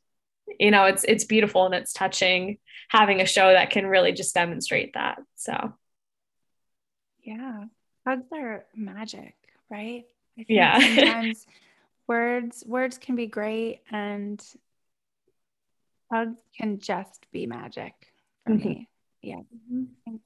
you 0.61 0.71
know 0.71 0.85
it's 0.85 1.05
it's 1.05 1.25
beautiful 1.25 1.67
and 1.67 1.75
it's 1.75 1.93
touching 1.93 2.59
having 2.91 3.21
a 3.21 3.27
show 3.27 3.51
that 3.53 3.71
can 3.71 3.87
really 3.87 4.13
just 4.13 4.35
demonstrate 4.35 4.95
that. 4.95 5.19
So 5.37 5.73
yeah 7.23 7.65
hugs 8.07 8.27
are 8.33 8.65
magic, 8.75 9.35
right? 9.71 10.05
yeah. 10.37 10.79
sometimes 10.97 11.47
words 12.07 12.65
words 12.67 12.99
can 12.99 13.17
be 13.17 13.27
great 13.27 13.81
and 13.91 14.43
hugs 16.13 16.41
can 16.59 16.79
just 16.79 17.27
be 17.33 17.47
magic 17.47 17.95
for 18.45 18.53
mm-hmm. 18.53 18.69
me. 18.69 18.89
Yeah. 19.25 19.41
Mm-hmm. 19.73 20.17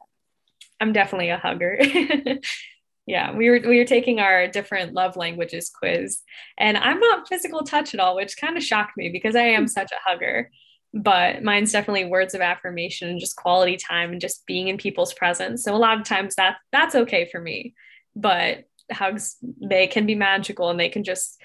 I'm 0.80 0.92
definitely 0.92 1.30
a 1.30 1.38
hugger. 1.38 1.78
yeah, 3.06 3.34
we 3.36 3.50
were 3.50 3.60
we 3.66 3.78
were 3.78 3.84
taking 3.84 4.20
our 4.20 4.46
different 4.48 4.92
love 4.94 5.16
languages 5.16 5.70
quiz, 5.70 6.20
and 6.58 6.76
I'm 6.76 7.00
not 7.00 7.28
physical 7.28 7.62
touch 7.62 7.94
at 7.94 8.00
all, 8.00 8.16
which 8.16 8.36
kind 8.36 8.56
of 8.56 8.62
shocked 8.62 8.96
me 8.96 9.08
because 9.08 9.34
I 9.36 9.42
am 9.42 9.66
such 9.68 9.92
a 9.92 10.10
hugger. 10.10 10.50
but 10.94 11.42
mine's 11.42 11.72
definitely 11.72 12.06
words 12.06 12.34
of 12.34 12.40
affirmation 12.40 13.08
and 13.08 13.20
just 13.20 13.36
quality 13.36 13.76
time 13.76 14.12
and 14.12 14.20
just 14.20 14.46
being 14.46 14.68
in 14.68 14.78
people's 14.78 15.12
presence. 15.14 15.62
So 15.64 15.74
a 15.74 15.76
lot 15.76 15.98
of 16.00 16.04
times 16.06 16.34
that 16.36 16.56
that's 16.72 16.94
okay 16.94 17.28
for 17.30 17.40
me. 17.40 17.74
But 18.16 18.64
hugs 18.90 19.36
they 19.60 19.86
can 19.86 20.06
be 20.06 20.14
magical 20.14 20.70
and 20.70 20.80
they 20.80 20.88
can 20.88 21.04
just 21.04 21.38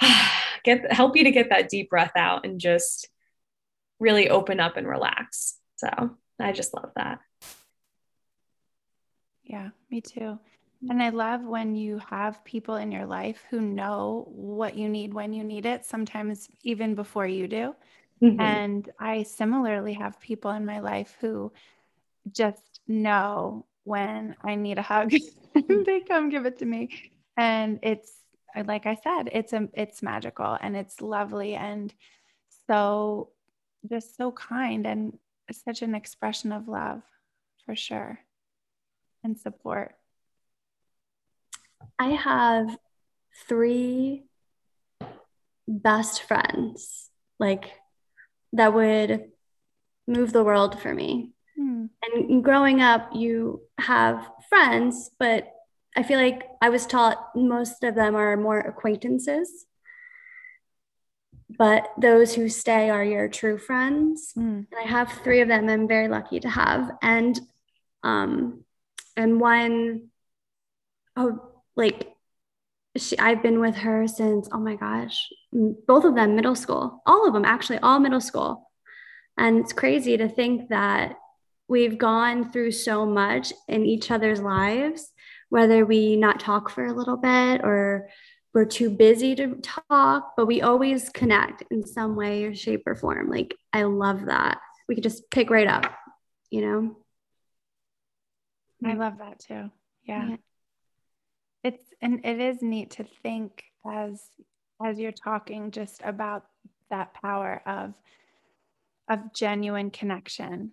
get 0.64 0.92
help 0.92 1.16
you 1.16 1.24
to 1.24 1.30
get 1.30 1.50
that 1.50 1.68
deep 1.70 1.90
breath 1.90 2.12
out 2.16 2.44
and 2.44 2.60
just 2.60 3.08
really 4.00 4.28
open 4.28 4.60
up 4.60 4.76
and 4.76 4.86
relax. 4.86 5.56
So, 5.76 6.16
I 6.40 6.52
just 6.52 6.74
love 6.74 6.92
that. 6.96 7.20
Yeah, 9.44 9.70
me 9.90 10.00
too. 10.00 10.38
And 10.88 11.02
I 11.02 11.08
love 11.08 11.42
when 11.42 11.74
you 11.74 12.00
have 12.08 12.44
people 12.44 12.76
in 12.76 12.92
your 12.92 13.06
life 13.06 13.42
who 13.50 13.60
know 13.60 14.28
what 14.30 14.76
you 14.76 14.88
need 14.88 15.12
when 15.12 15.32
you 15.32 15.42
need 15.42 15.66
it, 15.66 15.84
sometimes 15.84 16.48
even 16.62 16.94
before 16.94 17.26
you 17.26 17.48
do. 17.48 17.74
Mm-hmm. 18.22 18.40
And 18.40 18.90
I 18.98 19.24
similarly 19.24 19.94
have 19.94 20.20
people 20.20 20.52
in 20.52 20.64
my 20.64 20.78
life 20.78 21.16
who 21.20 21.52
just 22.30 22.80
know 22.86 23.66
when 23.84 24.36
I 24.42 24.54
need 24.54 24.78
a 24.78 24.82
hug, 24.82 25.12
they 25.68 26.00
come 26.00 26.28
give 26.28 26.46
it 26.46 26.58
to 26.58 26.64
me. 26.64 27.10
And 27.36 27.80
it's 27.82 28.12
like 28.66 28.86
I 28.86 28.96
said, 29.02 29.30
it's 29.32 29.52
a 29.52 29.68
it's 29.72 30.02
magical 30.02 30.56
and 30.60 30.76
it's 30.76 31.00
lovely 31.00 31.54
and 31.54 31.92
so 32.66 33.30
just 33.88 34.16
so 34.16 34.32
kind 34.32 34.86
and 34.86 35.18
such 35.52 35.82
an 35.82 35.94
expression 35.94 36.52
of 36.52 36.68
love 36.68 37.02
for 37.64 37.74
sure 37.74 38.20
and 39.24 39.38
support. 39.38 39.94
I 41.98 42.10
have 42.10 42.76
three 43.48 44.24
best 45.66 46.22
friends 46.22 47.10
like 47.38 47.72
that 48.52 48.72
would 48.72 49.30
move 50.06 50.32
the 50.32 50.44
world 50.44 50.80
for 50.80 50.94
me. 50.94 51.32
Hmm. 51.56 51.86
And 52.02 52.42
growing 52.42 52.80
up, 52.80 53.10
you 53.14 53.62
have 53.78 54.26
friends, 54.48 55.10
but 55.18 55.52
I 55.96 56.02
feel 56.02 56.18
like 56.18 56.48
I 56.62 56.70
was 56.70 56.86
taught 56.86 57.30
most 57.34 57.82
of 57.84 57.94
them 57.94 58.14
are 58.14 58.36
more 58.36 58.60
acquaintances. 58.60 59.66
But 61.58 61.88
those 61.98 62.34
who 62.34 62.48
stay 62.48 62.88
are 62.88 63.04
your 63.04 63.28
true 63.28 63.58
friends. 63.58 64.32
Hmm. 64.34 64.60
And 64.70 64.76
I 64.78 64.86
have 64.86 65.12
three 65.24 65.40
of 65.40 65.48
them 65.48 65.68
I'm 65.68 65.88
very 65.88 66.08
lucky 66.08 66.40
to 66.40 66.48
have. 66.48 66.90
And 67.02 67.38
um 68.04 68.64
and 69.16 69.40
one 69.40 70.08
oh 71.16 71.40
like 71.76 72.12
she, 72.96 73.18
I've 73.18 73.42
been 73.42 73.60
with 73.60 73.76
her 73.76 74.08
since, 74.08 74.48
oh 74.52 74.58
my 74.58 74.76
gosh, 74.76 75.28
both 75.52 76.04
of 76.04 76.14
them 76.14 76.36
middle 76.36 76.54
school, 76.54 77.02
all 77.06 77.26
of 77.26 77.34
them 77.34 77.44
actually, 77.44 77.78
all 77.78 78.00
middle 78.00 78.20
school. 78.20 78.70
And 79.36 79.58
it's 79.58 79.72
crazy 79.72 80.16
to 80.16 80.28
think 80.28 80.68
that 80.70 81.16
we've 81.68 81.98
gone 81.98 82.50
through 82.50 82.72
so 82.72 83.06
much 83.06 83.52
in 83.68 83.84
each 83.84 84.10
other's 84.10 84.40
lives, 84.40 85.12
whether 85.48 85.84
we 85.84 86.16
not 86.16 86.40
talk 86.40 86.70
for 86.70 86.86
a 86.86 86.92
little 86.92 87.16
bit 87.16 87.60
or 87.62 88.08
we're 88.54 88.64
too 88.64 88.90
busy 88.90 89.34
to 89.36 89.56
talk, 89.56 90.32
but 90.36 90.46
we 90.46 90.62
always 90.62 91.10
connect 91.10 91.62
in 91.70 91.86
some 91.86 92.16
way 92.16 92.44
or 92.44 92.54
shape 92.54 92.82
or 92.86 92.94
form. 92.94 93.30
Like, 93.30 93.54
I 93.72 93.82
love 93.82 94.26
that. 94.26 94.58
We 94.88 94.94
could 94.94 95.04
just 95.04 95.30
pick 95.30 95.50
right 95.50 95.66
up, 95.66 95.92
you 96.50 96.62
know? 96.62 96.96
I 98.84 98.94
love 98.94 99.18
that 99.18 99.40
too. 99.40 99.70
yeah. 100.04 100.28
yeah 100.30 100.36
it's 101.62 101.84
and 102.00 102.24
it 102.24 102.40
is 102.40 102.62
neat 102.62 102.90
to 102.92 103.04
think 103.22 103.64
as 103.86 104.22
as 104.84 104.98
you're 104.98 105.12
talking 105.12 105.70
just 105.70 106.00
about 106.04 106.44
that 106.90 107.14
power 107.14 107.62
of 107.66 107.94
of 109.08 109.32
genuine 109.34 109.90
connection 109.90 110.70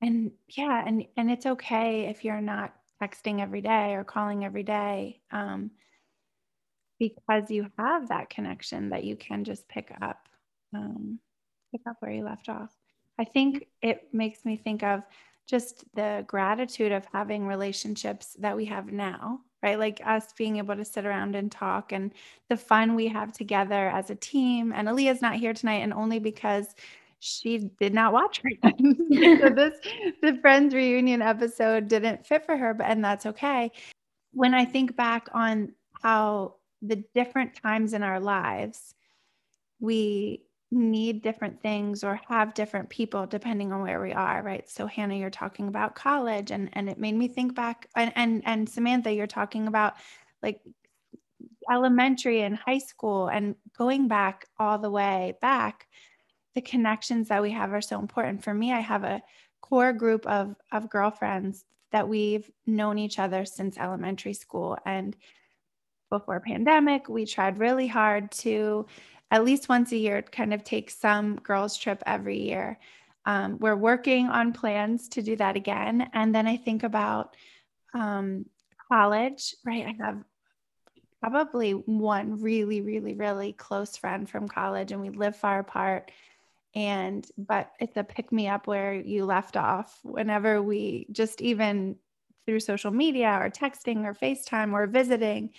and 0.00 0.32
yeah 0.48 0.82
and 0.86 1.04
and 1.16 1.30
it's 1.30 1.46
okay 1.46 2.06
if 2.06 2.24
you're 2.24 2.40
not 2.40 2.74
texting 3.00 3.40
every 3.40 3.60
day 3.60 3.94
or 3.94 4.04
calling 4.04 4.44
every 4.44 4.62
day 4.62 5.20
um, 5.32 5.70
because 7.02 7.50
you 7.50 7.66
have 7.78 8.08
that 8.08 8.30
connection 8.30 8.90
that 8.90 9.04
you 9.04 9.16
can 9.16 9.44
just 9.44 9.66
pick 9.68 9.92
up 10.00 10.28
um, 10.74 11.18
pick 11.72 11.80
up 11.88 11.96
where 12.00 12.12
you 12.12 12.24
left 12.24 12.48
off 12.48 12.70
i 13.18 13.24
think 13.24 13.66
it 13.82 14.08
makes 14.12 14.44
me 14.44 14.56
think 14.56 14.82
of 14.82 15.02
just 15.46 15.84
the 15.94 16.24
gratitude 16.26 16.92
of 16.92 17.04
having 17.12 17.46
relationships 17.46 18.36
that 18.38 18.56
we 18.56 18.64
have 18.64 18.92
now 18.92 19.40
right? 19.62 19.78
Like 19.78 20.00
us 20.04 20.32
being 20.36 20.56
able 20.58 20.76
to 20.76 20.84
sit 20.84 21.06
around 21.06 21.36
and 21.36 21.50
talk 21.50 21.92
and 21.92 22.12
the 22.48 22.56
fun 22.56 22.94
we 22.94 23.06
have 23.08 23.32
together 23.32 23.88
as 23.88 24.10
a 24.10 24.14
team. 24.16 24.72
And 24.74 24.88
Aaliyah's 24.88 25.22
not 25.22 25.36
here 25.36 25.54
tonight, 25.54 25.82
and 25.82 25.92
only 25.92 26.18
because 26.18 26.74
she 27.20 27.70
did 27.78 27.94
not 27.94 28.12
watch 28.12 28.40
Friends. 28.40 28.98
so 29.40 29.48
this 29.54 29.78
the 30.20 30.38
Friends 30.40 30.74
reunion 30.74 31.22
episode 31.22 31.88
didn't 31.88 32.26
fit 32.26 32.44
for 32.44 32.56
her, 32.56 32.74
but 32.74 32.86
and 32.86 33.04
that's 33.04 33.26
okay. 33.26 33.70
When 34.32 34.54
I 34.54 34.64
think 34.64 34.96
back 34.96 35.28
on 35.32 35.72
how 36.02 36.56
the 36.82 37.04
different 37.14 37.54
times 37.54 37.92
in 37.94 38.02
our 38.02 38.20
lives 38.20 38.94
we 39.80 40.42
need 40.70 41.22
different 41.22 41.60
things 41.60 42.02
or 42.02 42.18
have 42.28 42.54
different 42.54 42.88
people 42.88 43.26
depending 43.26 43.72
on 43.72 43.82
where 43.82 44.00
we 44.00 44.12
are 44.12 44.42
right? 44.42 44.68
So 44.68 44.86
hannah 44.86 45.14
you're 45.14 45.30
talking 45.30 45.68
about 45.68 45.94
college 45.94 46.50
and 46.50 46.70
and 46.72 46.88
it 46.88 46.98
made 46.98 47.14
me 47.14 47.28
think 47.28 47.54
back 47.54 47.88
and 47.94 48.12
and, 48.16 48.42
and 48.44 48.68
samantha 48.68 49.12
you're 49.12 49.26
talking 49.26 49.66
about 49.66 49.94
like 50.42 50.60
elementary 51.70 52.42
and 52.42 52.56
high 52.56 52.78
school 52.78 53.28
and 53.28 53.54
going 53.76 54.08
back 54.08 54.46
all 54.58 54.78
the 54.78 54.90
way 54.90 55.34
back 55.40 55.86
the 56.54 56.60
connections 56.60 57.28
that 57.28 57.40
we 57.40 57.50
have 57.50 57.72
are 57.72 57.80
so 57.80 57.98
important. 57.98 58.42
For 58.42 58.54
me 58.54 58.72
i 58.72 58.80
have 58.80 59.04
a 59.04 59.22
core 59.60 59.92
group 59.92 60.26
of 60.26 60.56
of 60.72 60.90
girlfriends 60.90 61.64
that 61.92 62.08
we've 62.08 62.50
known 62.66 62.98
each 62.98 63.18
other 63.18 63.44
since 63.44 63.78
elementary 63.78 64.32
school 64.32 64.78
and 64.84 65.16
before 66.12 66.40
pandemic 66.40 67.08
we 67.08 67.24
tried 67.24 67.58
really 67.58 67.86
hard 67.86 68.30
to 68.30 68.86
at 69.32 69.44
least 69.44 69.70
once 69.70 69.92
a 69.92 69.96
year, 69.96 70.20
kind 70.20 70.52
of 70.52 70.62
take 70.62 70.90
some 70.90 71.36
girls' 71.36 71.78
trip 71.78 72.02
every 72.04 72.38
year. 72.38 72.78
Um, 73.24 73.58
we're 73.58 73.76
working 73.76 74.28
on 74.28 74.52
plans 74.52 75.08
to 75.08 75.22
do 75.22 75.36
that 75.36 75.56
again. 75.56 76.10
And 76.12 76.34
then 76.34 76.46
I 76.46 76.58
think 76.58 76.82
about 76.82 77.34
um, 77.94 78.44
college, 78.90 79.54
right? 79.64 79.86
I 79.86 80.04
have 80.04 80.22
probably 81.22 81.72
one 81.72 82.42
really, 82.42 82.82
really, 82.82 83.14
really 83.14 83.54
close 83.54 83.96
friend 83.96 84.28
from 84.28 84.48
college, 84.48 84.92
and 84.92 85.00
we 85.00 85.08
live 85.08 85.34
far 85.34 85.60
apart. 85.60 86.10
And, 86.74 87.26
but 87.38 87.70
it's 87.80 87.96
a 87.96 88.04
pick 88.04 88.32
me 88.32 88.48
up 88.48 88.66
where 88.66 88.92
you 88.92 89.24
left 89.24 89.56
off 89.56 89.98
whenever 90.02 90.60
we 90.60 91.06
just 91.10 91.40
even 91.40 91.96
through 92.44 92.60
social 92.60 92.90
media 92.90 93.38
or 93.40 93.48
texting 93.48 94.04
or 94.04 94.12
FaceTime 94.12 94.74
or 94.74 94.86
visiting. 94.86 95.52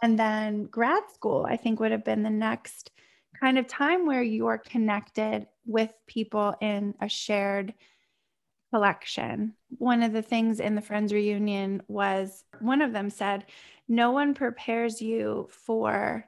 And 0.00 0.18
then 0.18 0.64
grad 0.64 1.02
school, 1.12 1.46
I 1.48 1.56
think 1.56 1.80
would 1.80 1.92
have 1.92 2.04
been 2.04 2.22
the 2.22 2.30
next 2.30 2.90
kind 3.38 3.58
of 3.58 3.66
time 3.66 4.06
where 4.06 4.22
you 4.22 4.46
are 4.46 4.58
connected 4.58 5.46
with 5.66 5.92
people 6.06 6.54
in 6.60 6.94
a 7.00 7.08
shared 7.08 7.74
collection. 8.72 9.54
One 9.78 10.02
of 10.02 10.12
the 10.12 10.22
things 10.22 10.60
in 10.60 10.74
the 10.74 10.80
Friends 10.80 11.12
reunion 11.12 11.82
was 11.88 12.44
one 12.60 12.80
of 12.80 12.92
them 12.92 13.10
said, 13.10 13.44
No 13.88 14.12
one 14.12 14.34
prepares 14.34 15.02
you 15.02 15.48
for 15.50 16.26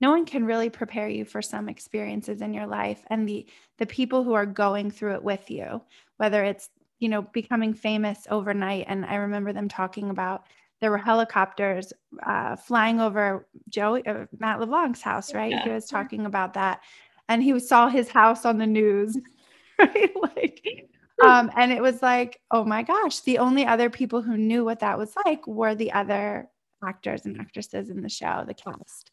no 0.00 0.10
one 0.10 0.26
can 0.26 0.44
really 0.44 0.68
prepare 0.68 1.08
you 1.08 1.24
for 1.24 1.40
some 1.40 1.68
experiences 1.68 2.42
in 2.42 2.52
your 2.52 2.66
life 2.66 3.04
and 3.08 3.28
the 3.28 3.46
the 3.78 3.86
people 3.86 4.22
who 4.22 4.34
are 4.34 4.46
going 4.46 4.90
through 4.90 5.14
it 5.14 5.22
with 5.22 5.50
you 5.50 5.80
whether 6.18 6.44
it's 6.44 6.68
you 6.98 7.08
know 7.08 7.22
becoming 7.22 7.72
famous 7.72 8.26
overnight 8.30 8.84
and 8.88 9.06
i 9.06 9.14
remember 9.14 9.52
them 9.52 9.68
talking 9.68 10.10
about 10.10 10.44
there 10.84 10.90
were 10.90 10.98
helicopters 10.98 11.94
uh, 12.26 12.56
flying 12.56 13.00
over 13.00 13.46
Joey 13.70 14.06
uh, 14.06 14.26
Matt 14.38 14.60
LeBlanc's 14.60 15.00
house, 15.00 15.32
right? 15.32 15.50
Yeah. 15.50 15.64
He 15.64 15.70
was 15.70 15.86
talking 15.86 16.26
about 16.26 16.52
that, 16.52 16.82
and 17.26 17.42
he 17.42 17.58
saw 17.58 17.88
his 17.88 18.10
house 18.10 18.44
on 18.44 18.58
the 18.58 18.66
news, 18.66 19.16
right? 19.78 20.12
like, 20.20 20.90
um, 21.24 21.50
and 21.56 21.72
it 21.72 21.80
was 21.80 22.02
like, 22.02 22.38
oh 22.50 22.66
my 22.66 22.82
gosh, 22.82 23.20
the 23.20 23.38
only 23.38 23.64
other 23.64 23.88
people 23.88 24.20
who 24.20 24.36
knew 24.36 24.62
what 24.62 24.80
that 24.80 24.98
was 24.98 25.14
like 25.24 25.46
were 25.46 25.74
the 25.74 25.90
other 25.92 26.50
actors 26.86 27.24
and 27.24 27.40
actresses 27.40 27.88
in 27.88 28.02
the 28.02 28.10
show, 28.10 28.44
the 28.46 28.52
cast, 28.52 29.10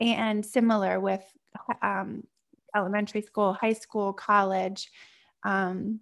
and 0.00 0.46
similar 0.46 1.00
with 1.00 1.22
um, 1.82 2.24
elementary 2.74 3.20
school, 3.20 3.52
high 3.52 3.74
school, 3.74 4.14
college. 4.14 4.90
Um, 5.42 6.00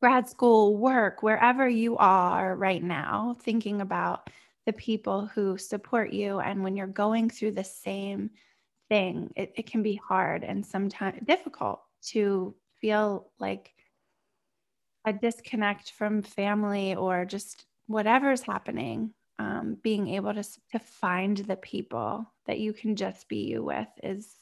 grad 0.00 0.28
school, 0.28 0.76
work, 0.76 1.22
wherever 1.22 1.68
you 1.68 1.96
are 1.96 2.54
right 2.56 2.82
now, 2.82 3.36
thinking 3.42 3.80
about 3.80 4.28
the 4.66 4.72
people 4.72 5.26
who 5.26 5.58
support 5.58 6.12
you. 6.12 6.40
And 6.40 6.62
when 6.62 6.76
you're 6.76 6.86
going 6.86 7.30
through 7.30 7.52
the 7.52 7.64
same 7.64 8.30
thing, 8.88 9.32
it, 9.36 9.52
it 9.56 9.70
can 9.70 9.82
be 9.82 9.96
hard 9.96 10.42
and 10.42 10.64
sometimes 10.64 11.20
difficult 11.26 11.80
to 12.08 12.54
feel 12.80 13.30
like 13.38 13.72
a 15.04 15.12
disconnect 15.12 15.92
from 15.92 16.22
family 16.22 16.94
or 16.94 17.24
just 17.24 17.64
whatever's 17.86 18.42
happening. 18.42 19.12
Um, 19.38 19.76
being 19.82 20.08
able 20.10 20.32
to, 20.32 20.44
to 20.72 20.78
find 20.78 21.36
the 21.36 21.56
people 21.56 22.24
that 22.46 22.60
you 22.60 22.72
can 22.72 22.94
just 22.94 23.28
be 23.28 23.38
you 23.38 23.64
with 23.64 23.88
is 24.00 24.32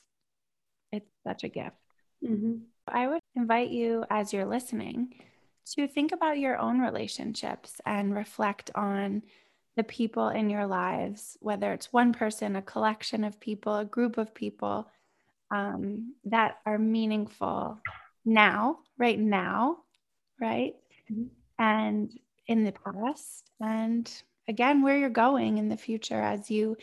it's 0.93 1.11
such 1.25 1.45
a 1.45 1.49
gift. 1.49 1.77
Mm-hmm. 2.23 2.59
I 2.87 3.09
would 3.09 3.21
invite 3.35 3.71
you 3.71 4.05
as 4.11 4.35
you're 4.35 4.45
listening 4.45 5.15
to 5.65 5.89
think 5.89 6.13
about 6.13 6.39
your 6.39 6.59
own 6.59 6.81
relationships 6.81 7.81
and 7.87 8.15
reflect 8.15 8.71
on 8.75 9.23
the 9.77 9.85
people 9.85 10.29
in 10.29 10.51
your 10.51 10.67
lives, 10.67 11.37
whether 11.41 11.73
it's 11.73 11.93
one 11.93 12.13
person, 12.13 12.57
a 12.57 12.63
collection 12.63 13.25
of 13.25 13.41
people, 13.41 13.77
a 13.77 13.85
group 13.85 14.19
of 14.19 14.35
people 14.35 14.89
um, 15.51 16.15
that 16.25 16.59
are 16.67 16.79
meaningful 16.79 17.79
now, 18.25 18.79
right 18.99 19.19
now, 19.19 19.79
right? 20.41 20.75
Mm-hmm. 21.11 21.25
And 21.59 22.13
in 22.47 22.65
the 22.65 22.73
past, 22.73 23.51
and 23.61 24.11
again, 24.49 24.83
where 24.83 24.97
you're 24.97 25.11
going 25.11 25.59
in 25.59 25.69
the 25.69 25.77
future 25.77 26.21
as 26.21 26.51
you. 26.51 26.77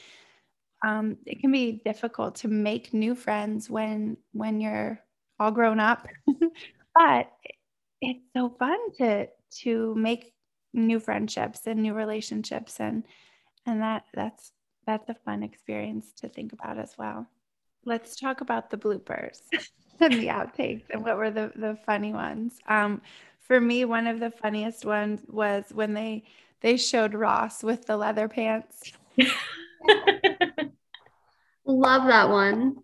Um, 0.86 1.18
it 1.26 1.42
can 1.42 1.52
be 1.52 1.82
difficult 1.84 2.36
to 2.36 2.48
make 2.48 2.94
new 2.94 3.14
friends 3.14 3.70
when 3.70 4.16
when 4.32 4.62
you're 4.62 4.98
all 5.38 5.52
grown 5.52 5.80
up, 5.80 6.08
but 6.96 7.30
it's 8.02 8.26
so 8.34 8.50
fun 8.50 8.78
to 8.98 9.28
to 9.62 9.96
make 9.96 10.34
new 10.74 11.00
friendships 11.00 11.62
and 11.66 11.82
new 11.82 11.94
relationships 11.94 12.80
and 12.80 13.04
and 13.66 13.82
that 13.82 14.04
that's 14.14 14.52
that's 14.86 15.10
a 15.10 15.16
fun 15.26 15.44
experience 15.44 16.14
to 16.14 16.28
think 16.28 16.54
about 16.54 16.80
as 16.80 16.96
well. 16.98 17.28
Let's 17.86 18.16
talk 18.16 18.42
about 18.42 18.72
the 18.72 18.78
bloopers 18.78 19.42
and 20.00 20.14
the 20.14 20.28
outtakes 20.28 20.84
and 20.90 21.04
what 21.04 21.18
were 21.18 21.32
the 21.32 21.52
the 21.56 21.78
funny 21.86 22.14
ones. 22.14 22.60
Um 22.68 23.02
for 23.40 23.60
me 23.60 23.86
one 23.86 24.08
of 24.08 24.20
the 24.20 24.32
funniest 24.32 24.86
ones 24.86 25.22
was 25.28 25.66
when 25.74 25.94
they 25.94 26.24
they 26.62 26.78
showed 26.78 27.14
ross 27.14 27.64
with 27.64 27.86
the 27.86 27.98
leather 27.98 28.28
pants. 28.28 28.92
Love 31.66 32.08
that 32.08 32.30
one 32.30 32.78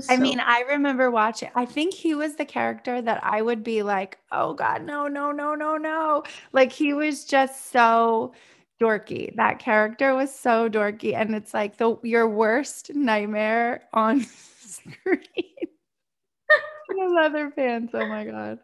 so- 0.00 0.12
I 0.12 0.16
mean, 0.16 0.40
I 0.40 0.64
remember 0.68 1.10
watching. 1.10 1.50
I 1.54 1.64
think 1.64 1.94
he 1.94 2.14
was 2.14 2.36
the 2.36 2.44
character 2.44 3.00
that 3.00 3.22
I 3.24 3.42
would 3.42 3.62
be 3.62 3.82
like, 3.82 4.18
"Oh 4.32 4.54
God, 4.54 4.84
no, 4.84 5.08
no, 5.08 5.32
no, 5.32 5.54
no, 5.54 5.76
no!" 5.76 6.24
Like 6.52 6.72
he 6.72 6.92
was 6.92 7.24
just 7.24 7.70
so 7.70 8.32
dorky. 8.80 9.34
That 9.36 9.58
character 9.58 10.14
was 10.14 10.34
so 10.34 10.68
dorky, 10.68 11.14
and 11.14 11.34
it's 11.34 11.54
like 11.54 11.76
the 11.76 11.96
your 12.02 12.28
worst 12.28 12.94
nightmare 12.94 13.82
on 13.92 14.24
screen. 14.60 15.22
the 16.88 17.12
leather 17.14 17.50
pants. 17.50 17.92
Oh 17.94 18.06
my 18.06 18.24
God. 18.24 18.58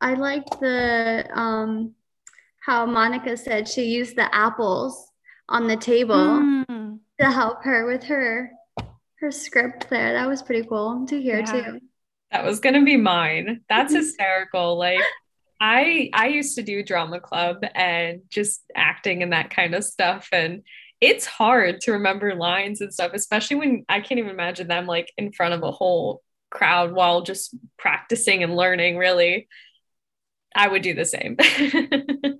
I 0.00 0.14
liked 0.14 0.60
the 0.60 1.28
um 1.34 1.94
how 2.60 2.86
Monica 2.86 3.36
said 3.36 3.68
she 3.68 3.84
used 3.84 4.16
the 4.16 4.32
apples 4.34 5.10
on 5.48 5.66
the 5.66 5.76
table 5.76 6.14
mm. 6.14 6.98
to 7.18 7.30
help 7.30 7.64
her 7.64 7.86
with 7.86 8.04
her 8.04 8.52
her 9.20 9.30
script 9.30 9.88
there. 9.90 10.12
That 10.12 10.28
was 10.28 10.42
pretty 10.42 10.66
cool 10.66 11.06
to 11.06 11.20
hear 11.20 11.40
yeah. 11.40 11.44
too. 11.44 11.80
That 12.30 12.44
was 12.44 12.60
gonna 12.60 12.84
be 12.84 12.96
mine. 12.96 13.62
That's 13.68 13.92
mm-hmm. 13.92 14.02
hysterical. 14.02 14.78
Like 14.78 15.00
I 15.60 16.10
I 16.12 16.28
used 16.28 16.56
to 16.56 16.62
do 16.62 16.82
drama 16.82 17.20
club 17.20 17.58
and 17.74 18.22
just 18.30 18.62
acting 18.74 19.22
and 19.22 19.32
that 19.32 19.50
kind 19.50 19.74
of 19.74 19.84
stuff. 19.84 20.28
And 20.32 20.62
it's 21.00 21.26
hard 21.26 21.80
to 21.82 21.92
remember 21.92 22.34
lines 22.34 22.80
and 22.80 22.92
stuff, 22.92 23.12
especially 23.14 23.56
when 23.56 23.84
I 23.88 24.00
can't 24.00 24.18
even 24.18 24.30
imagine 24.30 24.68
them 24.68 24.86
like 24.86 25.12
in 25.16 25.32
front 25.32 25.54
of 25.54 25.62
a 25.62 25.70
whole 25.70 26.22
crowd 26.50 26.92
while 26.92 27.22
just 27.22 27.54
practicing 27.78 28.42
and 28.42 28.56
learning 28.56 28.96
really. 28.96 29.48
I 30.56 30.66
would 30.66 30.82
do 30.82 30.94
the 30.94 31.04
same. 31.04 31.36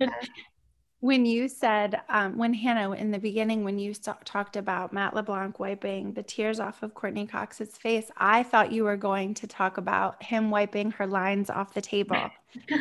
when 1.09 1.25
you 1.25 1.47
said 1.47 1.99
um, 2.09 2.37
when 2.37 2.53
hannah 2.53 2.91
in 2.91 3.09
the 3.09 3.17
beginning 3.17 3.63
when 3.63 3.79
you 3.79 3.95
talked 3.95 4.55
about 4.55 4.93
matt 4.93 5.15
leblanc 5.15 5.59
wiping 5.59 6.13
the 6.13 6.21
tears 6.21 6.59
off 6.59 6.83
of 6.83 6.93
courteney 6.93 7.25
cox's 7.25 7.75
face 7.77 8.11
i 8.17 8.43
thought 8.43 8.71
you 8.71 8.83
were 8.83 8.95
going 8.95 9.33
to 9.33 9.47
talk 9.47 9.77
about 9.77 10.21
him 10.21 10.51
wiping 10.51 10.91
her 10.91 11.07
lines 11.07 11.49
off 11.49 11.73
the 11.73 11.81
table. 11.81 12.29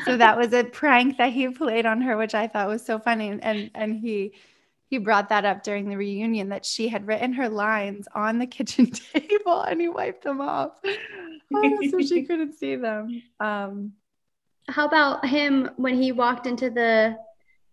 So 0.05 0.19
that 0.19 0.37
was 0.37 0.53
a 0.53 0.65
prank 0.65 1.17
that 1.17 1.33
he 1.33 1.49
played 1.49 1.87
on 1.87 2.03
her 2.03 2.19
which 2.19 2.35
i 2.35 2.47
thought 2.47 2.69
was 2.69 2.85
so 2.85 2.99
funny. 2.99 3.39
And 3.43 3.71
and 3.75 3.99
he 3.99 4.35
he 4.91 4.99
brought 4.99 5.31
that 5.31 5.47
up 5.47 5.63
during 5.63 5.89
the 5.89 5.97
reunion 5.97 6.51
that 6.51 6.67
she 6.67 6.89
had 6.89 7.07
written 7.07 7.33
her 7.33 7.49
lines 7.49 8.09
on 8.15 8.39
the 8.39 8.47
kitchen 8.47 8.91
table 9.15 9.63
and 9.63 9.81
he 9.81 9.89
wiped 9.89 10.25
them 10.25 10.43
off. 10.43 10.73
Oh, 11.55 11.79
so 11.91 12.01
she 12.01 12.23
couldn't 12.29 12.53
see 12.53 12.77
them. 12.77 13.23
Um, 13.41 13.93
how 14.69 14.87
about 14.87 15.27
him 15.27 15.71
when 15.77 16.01
he 16.01 16.13
walked 16.13 16.47
into 16.47 16.69
the 16.69 17.17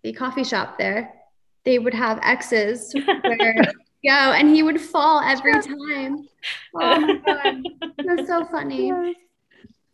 the 0.05 0.13
coffee 0.13 0.43
shop 0.43 0.77
there, 0.77 1.13
they 1.63 1.79
would 1.79 1.93
have 1.93 2.19
X's 2.21 2.93
where 3.23 3.55
go, 4.05 4.11
and 4.11 4.55
he 4.55 4.61
would 4.61 4.79
fall 4.79 5.19
every 5.19 5.53
time. 5.53 6.27
Oh 6.75 6.99
my 6.99 7.15
god, 7.25 7.63
that's 8.05 8.27
so 8.27 8.45
funny. 8.45 8.93
Yes. 9.05 9.15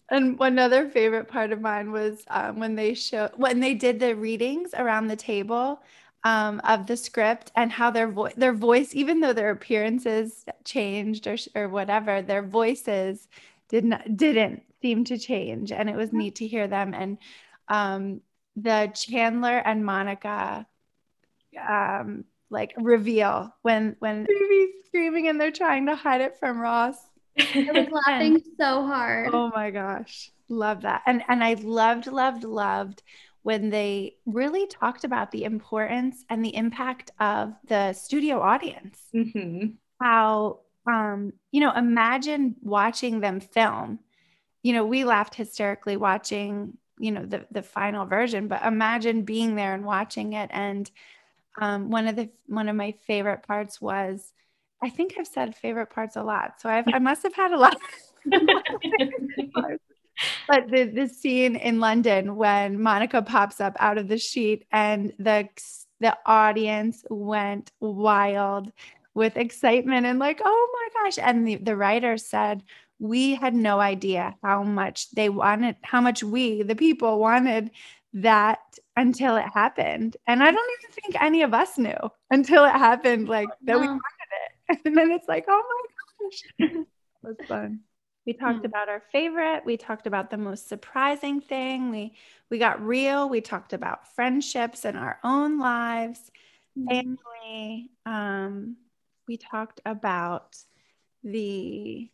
And 0.10 0.38
one 0.38 0.60
other 0.60 0.90
favorite 0.90 1.30
part 1.30 1.54
of 1.54 1.62
mine 1.62 1.94
was 1.94 2.26
um, 2.30 2.60
when 2.60 2.76
they 2.76 2.94
show 2.94 3.30
when 3.38 3.62
they 3.62 3.74
did 3.74 4.02
the 4.02 4.14
readings 4.14 4.74
around 4.74 5.08
the 5.08 5.16
table 5.16 5.82
um, 6.26 6.60
of 6.66 6.86
the 6.86 6.98
script 6.98 7.50
and 7.56 7.72
how 7.72 7.92
their 7.92 8.10
voice, 8.10 8.34
their 8.36 8.52
voice, 8.52 8.94
even 8.94 9.22
though 9.22 9.32
their 9.32 9.52
appearances 9.52 10.44
changed 10.66 11.28
or 11.28 11.38
or 11.56 11.70
whatever, 11.70 12.22
their 12.22 12.44
voices 12.44 13.30
did 13.70 13.86
not 13.86 14.18
didn't 14.18 14.64
seem 14.82 15.06
to 15.06 15.18
change, 15.18 15.72
and 15.72 15.90
it 15.90 15.96
was 15.96 16.12
neat 16.12 16.36
to 16.36 16.48
hear 16.48 16.68
them. 16.68 16.94
And 16.94 17.18
um, 17.70 18.20
the 18.56 18.92
Chandler 18.94 19.58
and 19.58 19.86
Monica 19.86 20.68
um 21.70 22.26
like 22.50 22.74
reveal 22.78 23.54
when 23.62 23.96
when 24.00 24.26
Phoebe's 24.26 24.86
screaming 24.92 25.30
and 25.30 25.40
they're 25.40 25.52
trying 25.52 25.86
to 25.88 25.96
hide 25.96 26.22
it 26.22 26.38
from 26.38 26.60
Ross. 26.60 26.98
I 27.40 27.70
was 27.74 27.88
laughing 27.90 28.42
so 28.60 28.86
hard. 28.86 29.30
Oh 29.34 29.50
my 29.56 29.72
gosh. 29.72 30.32
Love 30.50 30.82
that. 30.82 31.02
And 31.06 31.24
and 31.30 31.44
I 31.44 31.54
loved, 31.54 32.08
loved, 32.08 32.44
loved 32.44 33.02
when 33.44 33.70
they 33.70 34.18
really 34.26 34.68
talked 34.68 35.06
about 35.06 35.32
the 35.32 35.46
importance 35.46 36.26
and 36.30 36.44
the 36.44 36.56
impact 36.56 37.12
of 37.20 37.54
the 37.68 37.94
studio 37.94 38.42
audience. 38.42 39.00
Mm-hmm. 39.16 39.68
How 40.02 40.60
um, 40.86 41.34
you 41.52 41.62
know, 41.62 41.72
imagine 41.72 42.56
watching 42.62 43.22
them 43.22 43.40
film. 43.40 44.00
You 44.62 44.74
know, 44.74 44.86
we 44.86 45.06
laughed 45.06 45.36
hysterically 45.36 45.96
watching 45.96 46.78
you 47.02 47.12
know 47.12 47.26
the 47.26 47.46
the 47.52 47.64
final 47.64 48.06
version 48.06 48.48
but 48.48 48.64
imagine 48.64 49.24
being 49.24 49.56
there 49.56 49.74
and 49.74 49.86
watching 49.86 50.34
it. 50.34 50.50
And 50.54 50.90
um, 51.60 51.90
one 51.90 52.08
of 52.08 52.16
the 52.16 52.30
one 52.48 52.70
of 52.70 52.76
my 52.76 52.94
favorite 53.06 53.44
parts 53.44 53.82
was 53.82 54.32
i 54.82 54.90
think 54.90 55.16
i've 55.20 55.28
said 55.28 55.56
favorite 55.56 55.90
parts 55.90 56.16
a 56.16 56.24
lot 56.24 56.62
so 56.62 56.70
I've, 56.70 56.86
i 56.94 57.00
must 57.00 57.24
have 57.24 57.34
had 57.34 57.52
a 57.52 57.58
lot 57.58 57.78
but 60.48 60.70
the, 60.70 60.86
the 60.94 61.08
scene 61.08 61.56
in 61.56 61.80
london 61.80 62.36
when 62.36 62.82
monica 62.82 63.22
pops 63.22 63.60
up 63.60 63.76
out 63.80 63.98
of 63.98 64.08
the 64.08 64.18
sheet 64.18 64.66
and 64.72 65.14
the 65.20 65.48
the 66.00 66.18
audience 66.26 67.04
went 67.10 67.72
wild 67.80 68.72
with 69.14 69.36
excitement 69.36 70.06
and 70.06 70.20
like 70.20 70.42
oh 70.44 70.70
my 70.74 71.04
gosh 71.04 71.20
and 71.22 71.48
the, 71.48 71.56
the 71.56 71.76
writer 71.76 72.18
said 72.18 72.64
we 73.02 73.34
had 73.34 73.56
no 73.56 73.80
idea 73.80 74.36
how 74.44 74.62
much 74.62 75.10
they 75.10 75.28
wanted, 75.28 75.76
how 75.82 76.00
much 76.00 76.24
we, 76.24 76.62
the 76.62 76.76
people, 76.76 77.18
wanted 77.18 77.72
that 78.14 78.60
until 78.96 79.38
it 79.38 79.46
happened. 79.52 80.16
And 80.28 80.44
I 80.44 80.52
don't 80.52 80.72
even 80.80 80.92
think 80.94 81.22
any 81.22 81.42
of 81.42 81.52
us 81.52 81.80
knew 81.80 81.98
until 82.30 82.64
it 82.64 82.74
happened, 82.74 83.28
like 83.28 83.50
that 83.64 83.80
we 83.80 83.88
wanted 83.88 84.00
it. 84.00 84.80
And 84.86 84.96
then 84.96 85.12
it's 85.12 85.28
like, 85.28 85.46
oh 85.50 85.64
my 85.68 86.28
gosh, 86.30 86.44
it 86.78 86.88
was 87.24 87.36
fun. 87.48 87.80
We 88.28 88.34
talked 88.34 88.60
hmm. 88.60 88.66
about 88.66 88.88
our 88.88 89.02
favorite. 89.12 89.64
We 89.66 89.78
talked 89.78 90.06
about 90.06 90.30
the 90.30 90.38
most 90.38 90.70
surprising 90.70 91.42
thing. 91.42 91.90
We 91.90 92.14
we 92.52 92.60
got 92.60 92.86
real. 92.86 93.28
We 93.28 93.42
talked 93.42 93.74
about 93.74 94.14
friendships 94.14 94.86
and 94.86 94.96
our 94.96 95.18
own 95.24 95.60
lives, 95.60 96.32
hmm. 96.78 96.88
family. 96.88 97.90
Um, 98.06 98.78
we 99.28 99.38
talked 99.38 99.82
about 99.86 100.56
the 101.24 102.10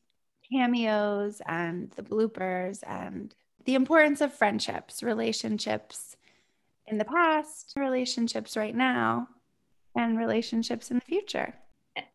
cameos 0.52 1.42
and 1.46 1.92
the 1.92 2.04
bloopers 2.04 2.84
and 2.88 3.34
the 3.66 3.76
importance 3.76 4.22
of 4.22 4.34
friendships, 4.34 5.04
relationships 5.04 6.16
in 6.86 6.98
the 6.98 7.06
past, 7.06 7.74
relationships 7.76 8.56
right 8.56 8.76
now, 8.76 9.28
and 9.96 10.18
relationships 10.18 10.90
in 10.90 10.98
the 10.98 11.06
future. 11.06 11.54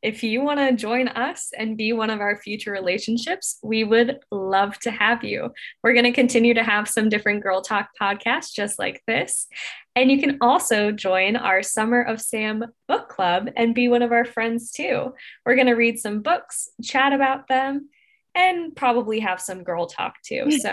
If 0.01 0.23
you 0.23 0.43
want 0.43 0.61
to 0.61 0.77
join 0.77 1.09
us 1.09 1.51
and 1.59 1.77
be 1.77 1.93
one 1.93 2.09
of 2.09 2.21
our 2.21 2.37
future 2.37 2.71
relationships, 2.71 3.59
we 3.63 3.83
would 3.83 4.21
love 4.31 4.79
to 4.81 4.93
have 4.93 5.25
you. 5.25 5.53
We're 5.83 5.93
going 5.93 6.05
to 6.05 6.13
continue 6.13 6.55
to 6.55 6.63
have 6.63 6.89
some 6.89 7.09
different 7.09 7.43
Girl 7.43 7.63
Talk 7.63 7.91
podcasts 8.01 8.53
just 8.55 8.79
like 8.79 9.03
this. 9.07 9.49
And 9.97 10.11
you 10.11 10.21
can 10.21 10.39
also 10.41 10.93
join 10.93 11.37
our 11.37 11.63
Summer 11.63 12.01
of 12.01 12.21
Sam 12.21 12.65
book 12.87 13.09
club 13.09 13.51
and 13.57 13.75
be 13.75 13.89
one 13.89 14.03
of 14.03 14.13
our 14.13 14.25
friends 14.25 14.71
too. 14.71 15.15
We're 15.45 15.57
going 15.57 15.67
to 15.67 15.73
read 15.73 15.99
some 15.99 16.23
books, 16.23 16.69
chat 16.83 17.13
about 17.13 17.49
them, 17.49 17.89
and 18.35 18.75
probably 18.75 19.21
have 19.21 19.41
some 19.41 19.63
girl 19.63 19.87
talk 19.87 20.15
too. 20.23 20.45
Mm. 20.47 20.59
So 20.59 20.73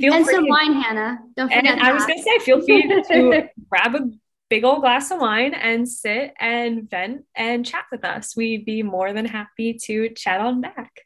feel 0.00 0.14
and 0.14 0.24
free 0.24 0.34
some 0.34 0.48
wine, 0.48 0.72
Hannah. 0.72 1.18
Don't 1.36 1.48
forget. 1.48 1.66
And 1.66 1.80
that. 1.80 1.86
I 1.86 1.92
was 1.92 2.04
gonna 2.06 2.22
say, 2.22 2.38
feel 2.40 2.60
free 2.64 2.82
to 3.08 3.48
grab 3.68 3.94
a 3.94 4.10
big 4.50 4.64
old 4.64 4.80
glass 4.80 5.10
of 5.10 5.20
wine 5.20 5.54
and 5.54 5.88
sit 5.88 6.32
and 6.38 6.88
vent 6.88 7.24
and 7.34 7.64
chat 7.64 7.84
with 7.90 8.04
us. 8.04 8.36
We'd 8.36 8.64
be 8.64 8.82
more 8.82 9.12
than 9.12 9.24
happy 9.24 9.74
to 9.84 10.10
chat 10.10 10.40
on 10.40 10.60
back. 10.60 11.00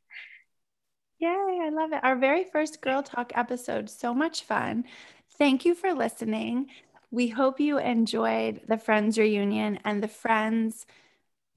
Yay, 1.18 1.28
I 1.28 1.70
love 1.70 1.92
it. 1.92 2.04
Our 2.04 2.16
very 2.16 2.44
first 2.44 2.80
Girl 2.80 3.02
Talk 3.02 3.32
episode. 3.34 3.90
So 3.90 4.14
much 4.14 4.44
fun. 4.44 4.84
Thank 5.36 5.64
you 5.64 5.74
for 5.74 5.92
listening. 5.92 6.68
We 7.10 7.28
hope 7.28 7.58
you 7.58 7.78
enjoyed 7.78 8.60
the 8.68 8.78
Friends 8.78 9.18
reunion 9.18 9.80
and 9.84 10.02
the 10.02 10.08
Friends, 10.08 10.86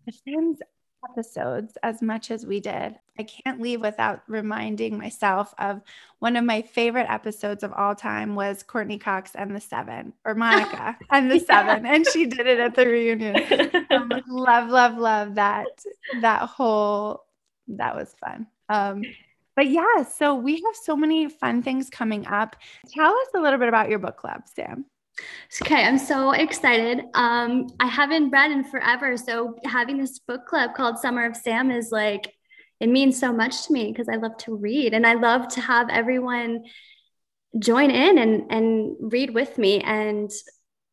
the 0.06 0.14
Friends 0.24 0.62
episodes 1.10 1.78
as 1.84 2.02
much 2.02 2.32
as 2.32 2.46
we 2.46 2.60
did. 2.60 2.96
I 3.22 3.24
can't 3.24 3.62
leave 3.62 3.82
without 3.82 4.24
reminding 4.28 4.98
myself 4.98 5.54
of 5.60 5.82
one 6.18 6.36
of 6.36 6.44
my 6.44 6.64
favorite 6.64 7.06
episodes 7.08 7.62
of 7.62 7.72
all 7.74 7.94
time 7.94 8.34
was 8.34 8.64
Courteney 8.64 8.98
Cox 8.98 9.36
and 9.36 9.56
the 9.56 9.62
Seven, 9.62 10.14
or 10.26 10.34
Monica 10.34 10.98
and 11.12 11.30
the 11.30 11.38
yeah. 11.38 11.46
Seven, 11.46 11.86
and 11.86 12.06
she 12.08 12.26
did 12.26 12.48
it 12.48 12.60
at 12.60 12.74
the 12.74 12.88
reunion. 12.88 13.36
um, 13.92 14.12
love, 14.28 14.70
love, 14.70 14.98
love 14.98 15.36
that 15.36 15.68
that 16.22 16.42
whole. 16.42 17.26
That 17.68 17.96
was 17.96 18.14
fun. 18.20 18.48
Um, 18.70 19.04
but 19.56 19.70
yeah, 19.70 20.04
so 20.04 20.34
we 20.34 20.56
have 20.56 20.76
so 20.76 20.96
many 20.96 21.30
fun 21.30 21.62
things 21.62 21.92
coming 21.92 22.26
up. 22.26 22.56
Tell 22.88 23.12
us 23.12 23.28
a 23.36 23.40
little 23.40 23.60
bit 23.60 23.70
about 23.70 23.90
your 23.90 24.00
book 24.00 24.18
club, 24.18 24.42
Sam. 24.46 24.86
Okay, 25.62 25.84
I'm 25.84 26.00
so 26.00 26.32
excited. 26.32 27.04
Um, 27.14 27.68
I 27.80 27.86
haven't 27.86 28.32
read 28.32 28.50
in 28.50 28.64
forever, 28.64 29.16
so 29.16 29.60
having 29.66 29.98
this 29.98 30.18
book 30.18 30.48
club 30.48 30.74
called 30.74 30.98
Summer 30.98 31.26
of 31.26 31.36
Sam 31.36 31.70
is 31.70 31.92
like 31.92 32.34
it 32.82 32.90
means 32.90 33.18
so 33.18 33.32
much 33.32 33.68
to 33.68 33.74
me 33.74 33.92
because 33.92 34.10
I 34.10 34.16
love 34.16 34.36
to 34.38 34.56
read 34.56 34.94
and 34.94 35.06
I 35.06 35.14
love 35.14 35.48
to 35.50 35.62
have 35.62 35.88
everyone 35.90 36.66
join 37.60 37.92
in 37.92 38.18
and 38.18 38.52
and 38.52 38.96
read 39.00 39.34
with 39.34 39.58
me 39.58 39.82
and 39.82 40.32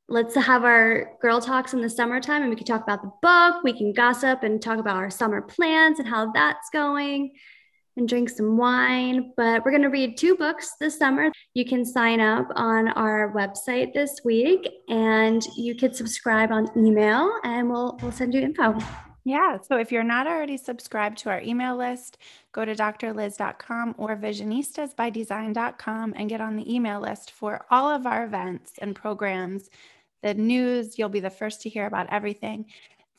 let's 0.08 0.34
have 0.34 0.64
our 0.64 1.12
girl 1.20 1.40
talks 1.40 1.72
in 1.72 1.80
the 1.80 1.90
summertime 1.90 2.42
and 2.42 2.50
we 2.50 2.56
can 2.56 2.66
talk 2.66 2.82
about 2.82 3.02
the 3.02 3.10
book, 3.22 3.62
we 3.64 3.72
can 3.72 3.92
gossip 3.92 4.42
and 4.42 4.60
talk 4.60 4.78
about 4.78 4.96
our 4.96 5.10
summer 5.10 5.42
plans 5.42 5.98
and 5.98 6.08
how 6.08 6.30
that's 6.32 6.68
going 6.72 7.32
and 7.96 8.08
drink 8.08 8.28
some 8.28 8.56
wine. 8.56 9.32
But 9.36 9.64
we're 9.64 9.70
going 9.70 9.82
to 9.82 9.88
read 9.88 10.16
two 10.16 10.36
books 10.36 10.72
this 10.80 10.98
summer. 10.98 11.30
You 11.54 11.64
can 11.64 11.84
sign 11.84 12.20
up 12.20 12.48
on 12.54 12.88
our 12.88 13.32
website 13.34 13.92
this 13.92 14.20
week 14.24 14.68
and 14.88 15.46
you 15.56 15.74
can 15.74 15.92
subscribe 15.92 16.52
on 16.52 16.68
email 16.76 17.30
and 17.44 17.68
we'll, 17.68 17.98
we'll 18.02 18.12
send 18.12 18.32
you 18.32 18.40
info. 18.40 18.78
Yeah. 19.28 19.58
So 19.60 19.76
if 19.76 19.92
you're 19.92 20.02
not 20.04 20.26
already 20.26 20.56
subscribed 20.56 21.18
to 21.18 21.28
our 21.28 21.42
email 21.42 21.76
list, 21.76 22.16
go 22.52 22.64
to 22.64 22.74
drlyz.com 22.74 23.94
or 23.98 24.16
visionistasbydesign.com 24.16 26.14
and 26.16 26.30
get 26.30 26.40
on 26.40 26.56
the 26.56 26.74
email 26.74 26.98
list 26.98 27.32
for 27.32 27.66
all 27.70 27.90
of 27.90 28.06
our 28.06 28.24
events 28.24 28.72
and 28.78 28.96
programs, 28.96 29.68
the 30.22 30.32
news. 30.32 30.98
You'll 30.98 31.10
be 31.10 31.20
the 31.20 31.28
first 31.28 31.60
to 31.60 31.68
hear 31.68 31.84
about 31.84 32.10
everything. 32.10 32.64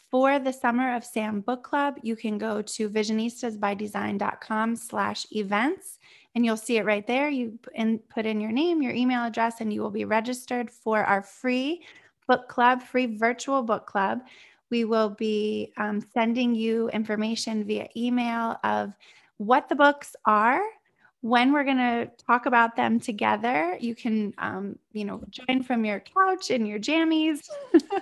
For 0.10 0.39
the 0.39 0.51
Summer 0.51 0.95
of 0.95 1.05
Sam 1.05 1.41
Book 1.41 1.64
Club, 1.64 1.99
you 2.01 2.16
can 2.16 2.39
go 2.39 2.64
to 2.64 2.89
visionistasbydesign.com 2.89 4.78
slash 4.78 5.28
events 5.32 5.99
and 6.34 6.43
you'll 6.43 6.57
see 6.57 6.78
it 6.78 6.86
right 6.86 7.05
there. 7.05 7.30
You 7.30 7.60
put 8.10 8.26
in 8.26 8.41
your 8.41 8.51
name, 8.51 8.82
your 8.82 8.93
email 8.93 9.26
address, 9.26 9.62
and 9.62 9.72
you 9.72 9.84
will 9.84 9.91
be 9.91 10.05
registered 10.05 10.72
for 10.72 11.03
our 11.03 11.22
free 11.22 11.84
book 12.28 12.47
club, 12.47 12.82
free 12.82 13.18
virtual 13.18 13.62
book 13.62 13.86
club. 13.86 14.22
We 14.70 14.86
will 14.86 15.09
be 15.09 15.74
um, 15.78 16.01
sending 16.13 16.55
you 16.55 16.89
information 16.89 17.65
via 17.65 17.89
email 17.95 18.57
of 18.63 18.93
what 19.38 19.70
the 19.70 19.76
books 19.76 20.15
are. 20.26 20.61
When 21.22 21.51
we're 21.51 21.65
going 21.65 21.78
to 21.78 22.09
talk 22.26 22.45
about 22.45 22.78
them 22.78 23.01
together 23.01 23.78
you 23.78 23.93
can 23.93 24.34
um, 24.38 24.80
you 24.93 25.03
know 25.03 25.22
join 25.30 25.63
from 25.63 25.84
your 25.84 25.99
couch 25.99 26.49
in 26.49 26.65
your 26.65 26.80
jammies 26.80 27.49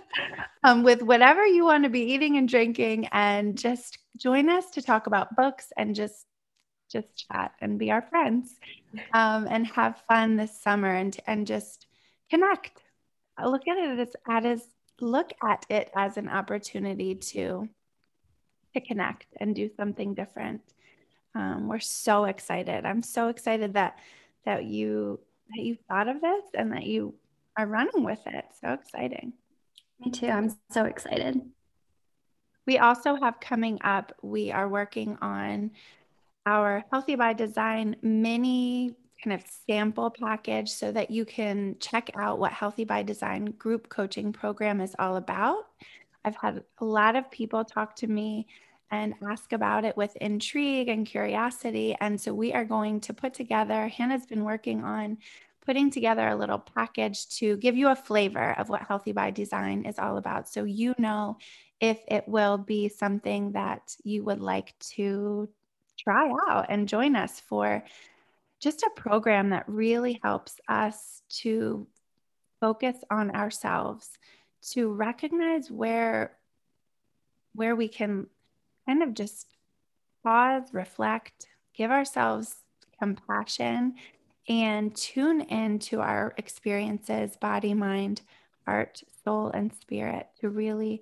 um, 0.64 0.84
with 0.84 1.02
whatever 1.02 1.44
you 1.44 1.66
want 1.66 1.84
to 1.84 1.90
be 1.90 2.14
eating 2.14 2.38
and 2.38 2.48
drinking 2.48 3.08
and 3.12 3.58
just 3.58 3.98
join 4.18 4.50
us 4.50 4.70
to 4.70 4.84
talk 4.84 5.08
about 5.08 5.36
books 5.36 5.74
and 5.78 5.96
just 5.96 6.28
just 6.92 7.08
chat 7.16 7.52
and 7.60 7.80
be 7.80 7.92
our 7.92 8.02
friends 8.02 8.56
um, 9.14 9.48
and 9.50 9.68
have 9.68 10.02
fun 10.08 10.38
this 10.38 10.62
summer 10.62 10.94
and 10.94 11.18
and 11.28 11.48
just 11.48 11.88
connect. 12.30 12.82
Look 13.44 13.68
at 13.68 13.78
it 13.78 14.00
as, 14.00 14.16
as 14.46 14.64
look 15.00 15.32
at 15.44 15.66
it 15.70 15.92
as 15.96 16.18
an 16.18 16.30
opportunity 16.30 17.16
to 17.16 17.68
to 18.74 18.82
connect 18.82 19.28
and 19.40 19.56
do 19.56 19.70
something 19.78 20.14
different 20.14 20.62
um, 21.38 21.68
we're 21.68 21.80
so 21.80 22.26
excited. 22.26 22.84
I'm 22.86 23.04
so 23.04 23.28
excited 23.28 23.74
that 23.74 24.00
that 24.46 24.66
you 24.66 25.20
that 25.56 25.64
you 25.64 25.78
thought 25.88 26.08
of 26.08 26.20
this 26.20 26.44
and 26.56 26.72
that 26.74 26.84
you 26.84 27.14
are 27.56 27.68
running 27.68 28.04
with 28.04 28.26
it. 28.26 28.46
So 28.60 28.74
exciting. 28.74 29.34
Me 30.00 30.12
too. 30.12 30.28
I'm 30.28 30.56
so 30.72 30.86
excited. 30.86 31.42
We 32.66 32.80
also 32.80 33.16
have 33.16 33.40
coming 33.40 33.80
up, 33.84 34.14
we 34.22 34.52
are 34.52 34.68
working 34.68 35.18
on 35.22 35.72
our 36.46 36.84
Healthy 36.92 37.16
by 37.16 37.34
Design 37.34 37.96
mini 38.02 38.94
kind 39.24 39.34
of 39.34 39.44
sample 39.66 40.10
package 40.10 40.70
so 40.70 40.92
that 40.92 41.10
you 41.12 41.26
can 41.26 41.76
check 41.80 42.10
out 42.16 42.40
what 42.40 42.52
Healthy 42.52 42.86
by 42.86 43.04
Design 43.04 43.46
group 43.46 43.90
coaching 43.90 44.32
program 44.32 44.80
is 44.82 44.96
all 45.00 45.16
about. 45.16 45.66
I've 46.24 46.36
had 46.36 46.64
a 46.80 46.86
lot 46.86 47.16
of 47.16 47.32
people 47.32 47.64
talk 47.64 47.96
to 47.98 48.08
me 48.08 48.48
and 48.92 49.14
ask 49.30 49.54
about 49.54 49.86
it 49.86 49.98
with 49.98 50.16
intrigue 50.18 50.88
and 50.88 51.06
curiosity. 51.06 51.96
And 52.00 52.20
so 52.20 52.34
we 52.34 52.54
are 52.54 52.64
going 52.64 53.02
to 53.02 53.14
put 53.14 53.34
together, 53.34 53.88
Hannah's 53.88 54.26
been 54.26 54.44
working 54.44 54.84
on 54.84 55.18
putting 55.66 55.92
together 55.92 56.26
a 56.30 56.36
little 56.36 56.60
package 56.60 57.28
to 57.28 57.58
give 57.58 57.76
you 57.76 57.90
a 57.90 57.96
flavor 57.96 58.58
of 58.58 58.70
what 58.70 58.84
Healthy 58.84 59.12
by 59.12 59.32
Design 59.32 59.84
is 59.86 60.00
all 60.00 60.18
about. 60.18 60.48
So 60.48 60.64
you 60.64 60.96
know 60.98 61.38
if 61.82 62.00
it 62.08 62.28
will 62.28 62.58
be 62.58 62.88
something 62.88 63.52
that 63.52 63.96
you 64.04 64.24
would 64.24 64.40
like 64.40 64.74
to 64.80 65.50
try 66.00 66.32
out 66.48 66.68
and 66.70 66.88
join 66.88 67.16
us 67.16 67.40
for 67.42 67.84
just 68.60 68.84
a 68.84 68.92
program 68.96 69.50
that 69.50 69.66
really 69.68 70.20
helps 70.24 70.60
us 70.68 71.22
to 71.30 71.88
focus 72.60 72.98
on 73.12 73.32
ourselves 73.32 74.10
to 74.62 74.92
recognize 74.92 75.70
where 75.70 76.38
where 77.54 77.76
we 77.76 77.88
can 77.88 78.28
kind 78.86 79.02
of 79.02 79.16
just 79.16 79.48
pause, 80.24 80.64
reflect, 80.74 81.48
give 81.74 81.90
ourselves 81.90 82.56
compassion, 83.00 83.96
and 84.48 84.96
tune 84.96 85.42
into 85.42 86.00
our 86.00 86.34
experiences 86.38 87.36
body, 87.38 87.74
mind, 87.74 88.22
heart, 88.66 89.02
soul, 89.24 89.50
and 89.50 89.74
spirit 89.74 90.28
to 90.40 90.50
really 90.50 91.02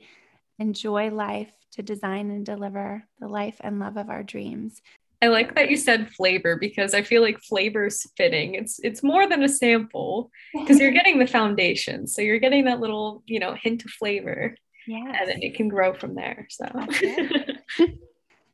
enjoy 0.59 1.09
life, 1.09 1.51
to 1.71 1.83
design 1.83 2.31
and 2.31 2.45
deliver 2.45 3.03
the 3.19 3.27
life 3.27 3.57
and 3.59 3.79
love 3.79 3.97
of 3.97 4.09
our 4.09 4.23
dreams. 4.23 4.81
I 5.25 5.29
like 5.29 5.55
that 5.55 5.71
you 5.71 5.77
said 5.77 6.11
flavor 6.11 6.55
because 6.55 6.93
I 6.93 7.01
feel 7.01 7.23
like 7.23 7.41
flavor's 7.41 8.05
fitting. 8.15 8.53
It's 8.53 8.79
it's 8.83 9.01
more 9.01 9.27
than 9.27 9.41
a 9.41 9.49
sample 9.49 10.29
because 10.53 10.79
you're 10.79 10.91
getting 10.91 11.17
the 11.17 11.25
foundation. 11.25 12.05
So 12.05 12.21
you're 12.21 12.39
getting 12.39 12.65
that 12.65 12.79
little, 12.79 13.23
you 13.25 13.39
know, 13.39 13.55
hint 13.59 13.83
of 13.85 13.91
flavor. 13.91 14.55
Yeah. 14.87 15.03
And 15.03 15.27
then 15.27 15.41
it 15.41 15.55
can 15.55 15.67
grow 15.67 15.95
from 15.95 16.13
there. 16.13 16.47
So 16.51 16.65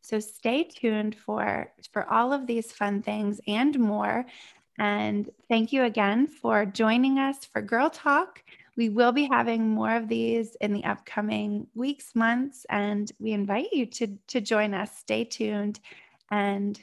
So 0.01 0.19
stay 0.19 0.63
tuned 0.63 1.15
for 1.15 1.73
for 1.91 2.09
all 2.09 2.31
of 2.31 2.47
these 2.47 2.71
fun 2.71 3.01
things 3.01 3.41
and 3.47 3.77
more. 3.77 4.25
And 4.79 5.29
thank 5.49 5.73
you 5.73 5.83
again 5.83 6.27
for 6.27 6.65
joining 6.65 7.19
us 7.19 7.43
for 7.45 7.61
Girl 7.61 7.89
Talk. 7.89 8.43
We 8.77 8.87
will 8.87 9.11
be 9.11 9.27
having 9.29 9.69
more 9.69 9.93
of 9.93 10.07
these 10.07 10.55
in 10.61 10.71
the 10.71 10.85
upcoming 10.85 11.67
weeks, 11.75 12.15
months, 12.15 12.65
and 12.69 13.11
we 13.19 13.33
invite 13.33 13.73
you 13.73 13.85
to 13.87 14.07
to 14.27 14.39
join 14.39 14.73
us. 14.73 14.97
Stay 14.97 15.25
tuned 15.25 15.81
and 16.31 16.79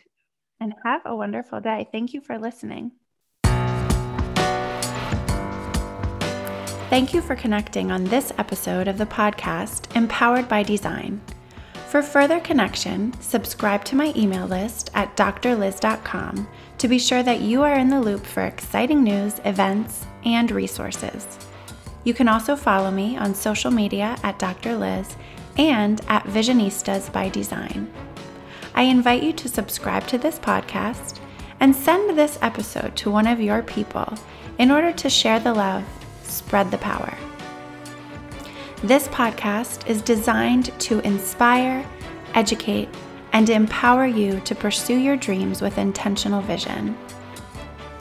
and 0.61 0.75
have 0.85 1.03
a 1.05 1.17
wonderful 1.17 1.61
day. 1.61 1.89
Thank 1.91 2.15
you 2.15 2.21
for 2.21 2.39
listening. 2.39 2.93
Thank 6.91 7.13
you 7.13 7.21
for 7.21 7.37
connecting 7.37 7.91
on 7.91 8.05
this 8.05 8.33
episode 8.39 8.89
of 8.89 8.97
the 8.97 9.07
podcast 9.07 9.95
Empowered 9.95 10.49
by 10.49 10.63
Design. 10.63 11.21
For 11.89 12.03
further 12.03 12.41
connection, 12.41 13.13
subscribe 13.21 13.85
to 13.87 13.97
my 13.97 14.13
email 14.17 14.47
list 14.47 14.91
at 14.95 15.17
drlyz.com 15.17 16.49
to 16.79 16.89
be 16.89 16.99
sure 16.99 17.23
that 17.23 17.41
you 17.41 17.63
are 17.63 17.75
in 17.75 17.89
the 17.89 18.01
loop 18.01 18.25
for 18.25 18.45
exciting 18.45 19.03
news, 19.03 19.41
events, 19.45 20.07
and 20.25 20.51
resources. 20.51 21.27
You 22.05 22.15
can 22.15 22.29
also 22.29 22.57
follow 22.57 22.91
me 22.91 23.17
on 23.17 23.35
social 23.35 23.71
media 23.71 24.17
at 24.23 24.39
Dr. 24.39 24.71
Lyz 24.71 25.15
and 25.59 26.01
at 26.09 26.25
Visionistas 26.25 27.13
by 27.13 27.29
Design. 27.29 27.93
I 28.79 28.83
invite 28.83 29.25
you 29.25 29.33
to 29.33 29.49
subscribe 29.49 30.07
to 30.07 30.19
this 30.19 30.39
podcast 30.39 31.19
and 31.59 31.75
send 31.75 32.17
this 32.17 32.39
episode 32.43 32.95
to 32.99 33.11
one 33.11 33.27
of 33.27 33.41
your 33.41 33.61
people 33.61 34.15
in 34.59 34.71
order 34.71 34.93
to 34.93 35.11
share 35.11 35.41
the 35.41 35.53
love 35.53 35.85
spread 36.23 36.71
the 36.71 36.79
power. 36.79 37.13
This 38.85 39.09
podcast 39.09 39.85
is 39.89 40.01
designed 40.01 40.67
to 40.83 41.01
inspire, 41.01 41.85
educate, 42.35 42.89
and 43.33 43.51
empower 43.51 44.07
you 44.07 44.39
to 44.43 44.55
pursue 44.55 44.97
your 44.97 45.17
dreams 45.17 45.61
with 45.61 45.77
intentional 45.77 46.41
vision. 46.43 46.97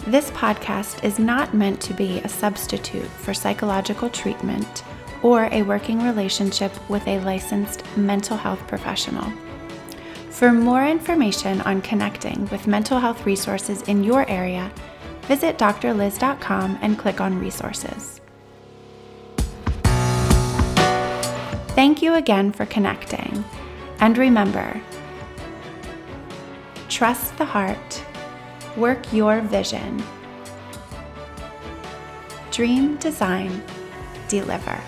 This 0.05 0.29
podcast 0.29 1.03
is 1.03 1.17
not 1.17 1.55
meant 1.55 1.81
to 1.81 1.95
be 1.95 2.19
a 2.19 2.29
substitute 2.29 3.07
for 3.07 3.33
psychological 3.33 4.11
treatment 4.11 4.83
or 5.23 5.49
a 5.51 5.63
working 5.63 6.03
relationship 6.03 6.71
with 6.87 7.07
a 7.07 7.19
licensed 7.21 7.83
mental 7.97 8.37
health 8.37 8.61
professional. 8.67 9.33
For 10.37 10.53
more 10.53 10.85
information 10.85 11.61
on 11.61 11.81
connecting 11.81 12.47
with 12.49 12.67
mental 12.67 12.99
health 12.99 13.25
resources 13.25 13.81
in 13.81 14.03
your 14.03 14.29
area, 14.29 14.71
visit 15.23 15.57
drlyz.com 15.57 16.77
and 16.79 16.95
click 16.95 17.19
on 17.19 17.39
resources. 17.39 18.21
Thank 21.73 22.03
you 22.03 22.13
again 22.13 22.51
for 22.51 22.67
connecting. 22.67 23.43
And 23.99 24.15
remember, 24.15 24.79
trust 26.87 27.35
the 27.39 27.45
heart, 27.45 28.05
work 28.75 29.11
your 29.11 29.41
vision, 29.41 30.03
dream, 32.51 32.97
design, 32.97 33.63
deliver. 34.27 34.79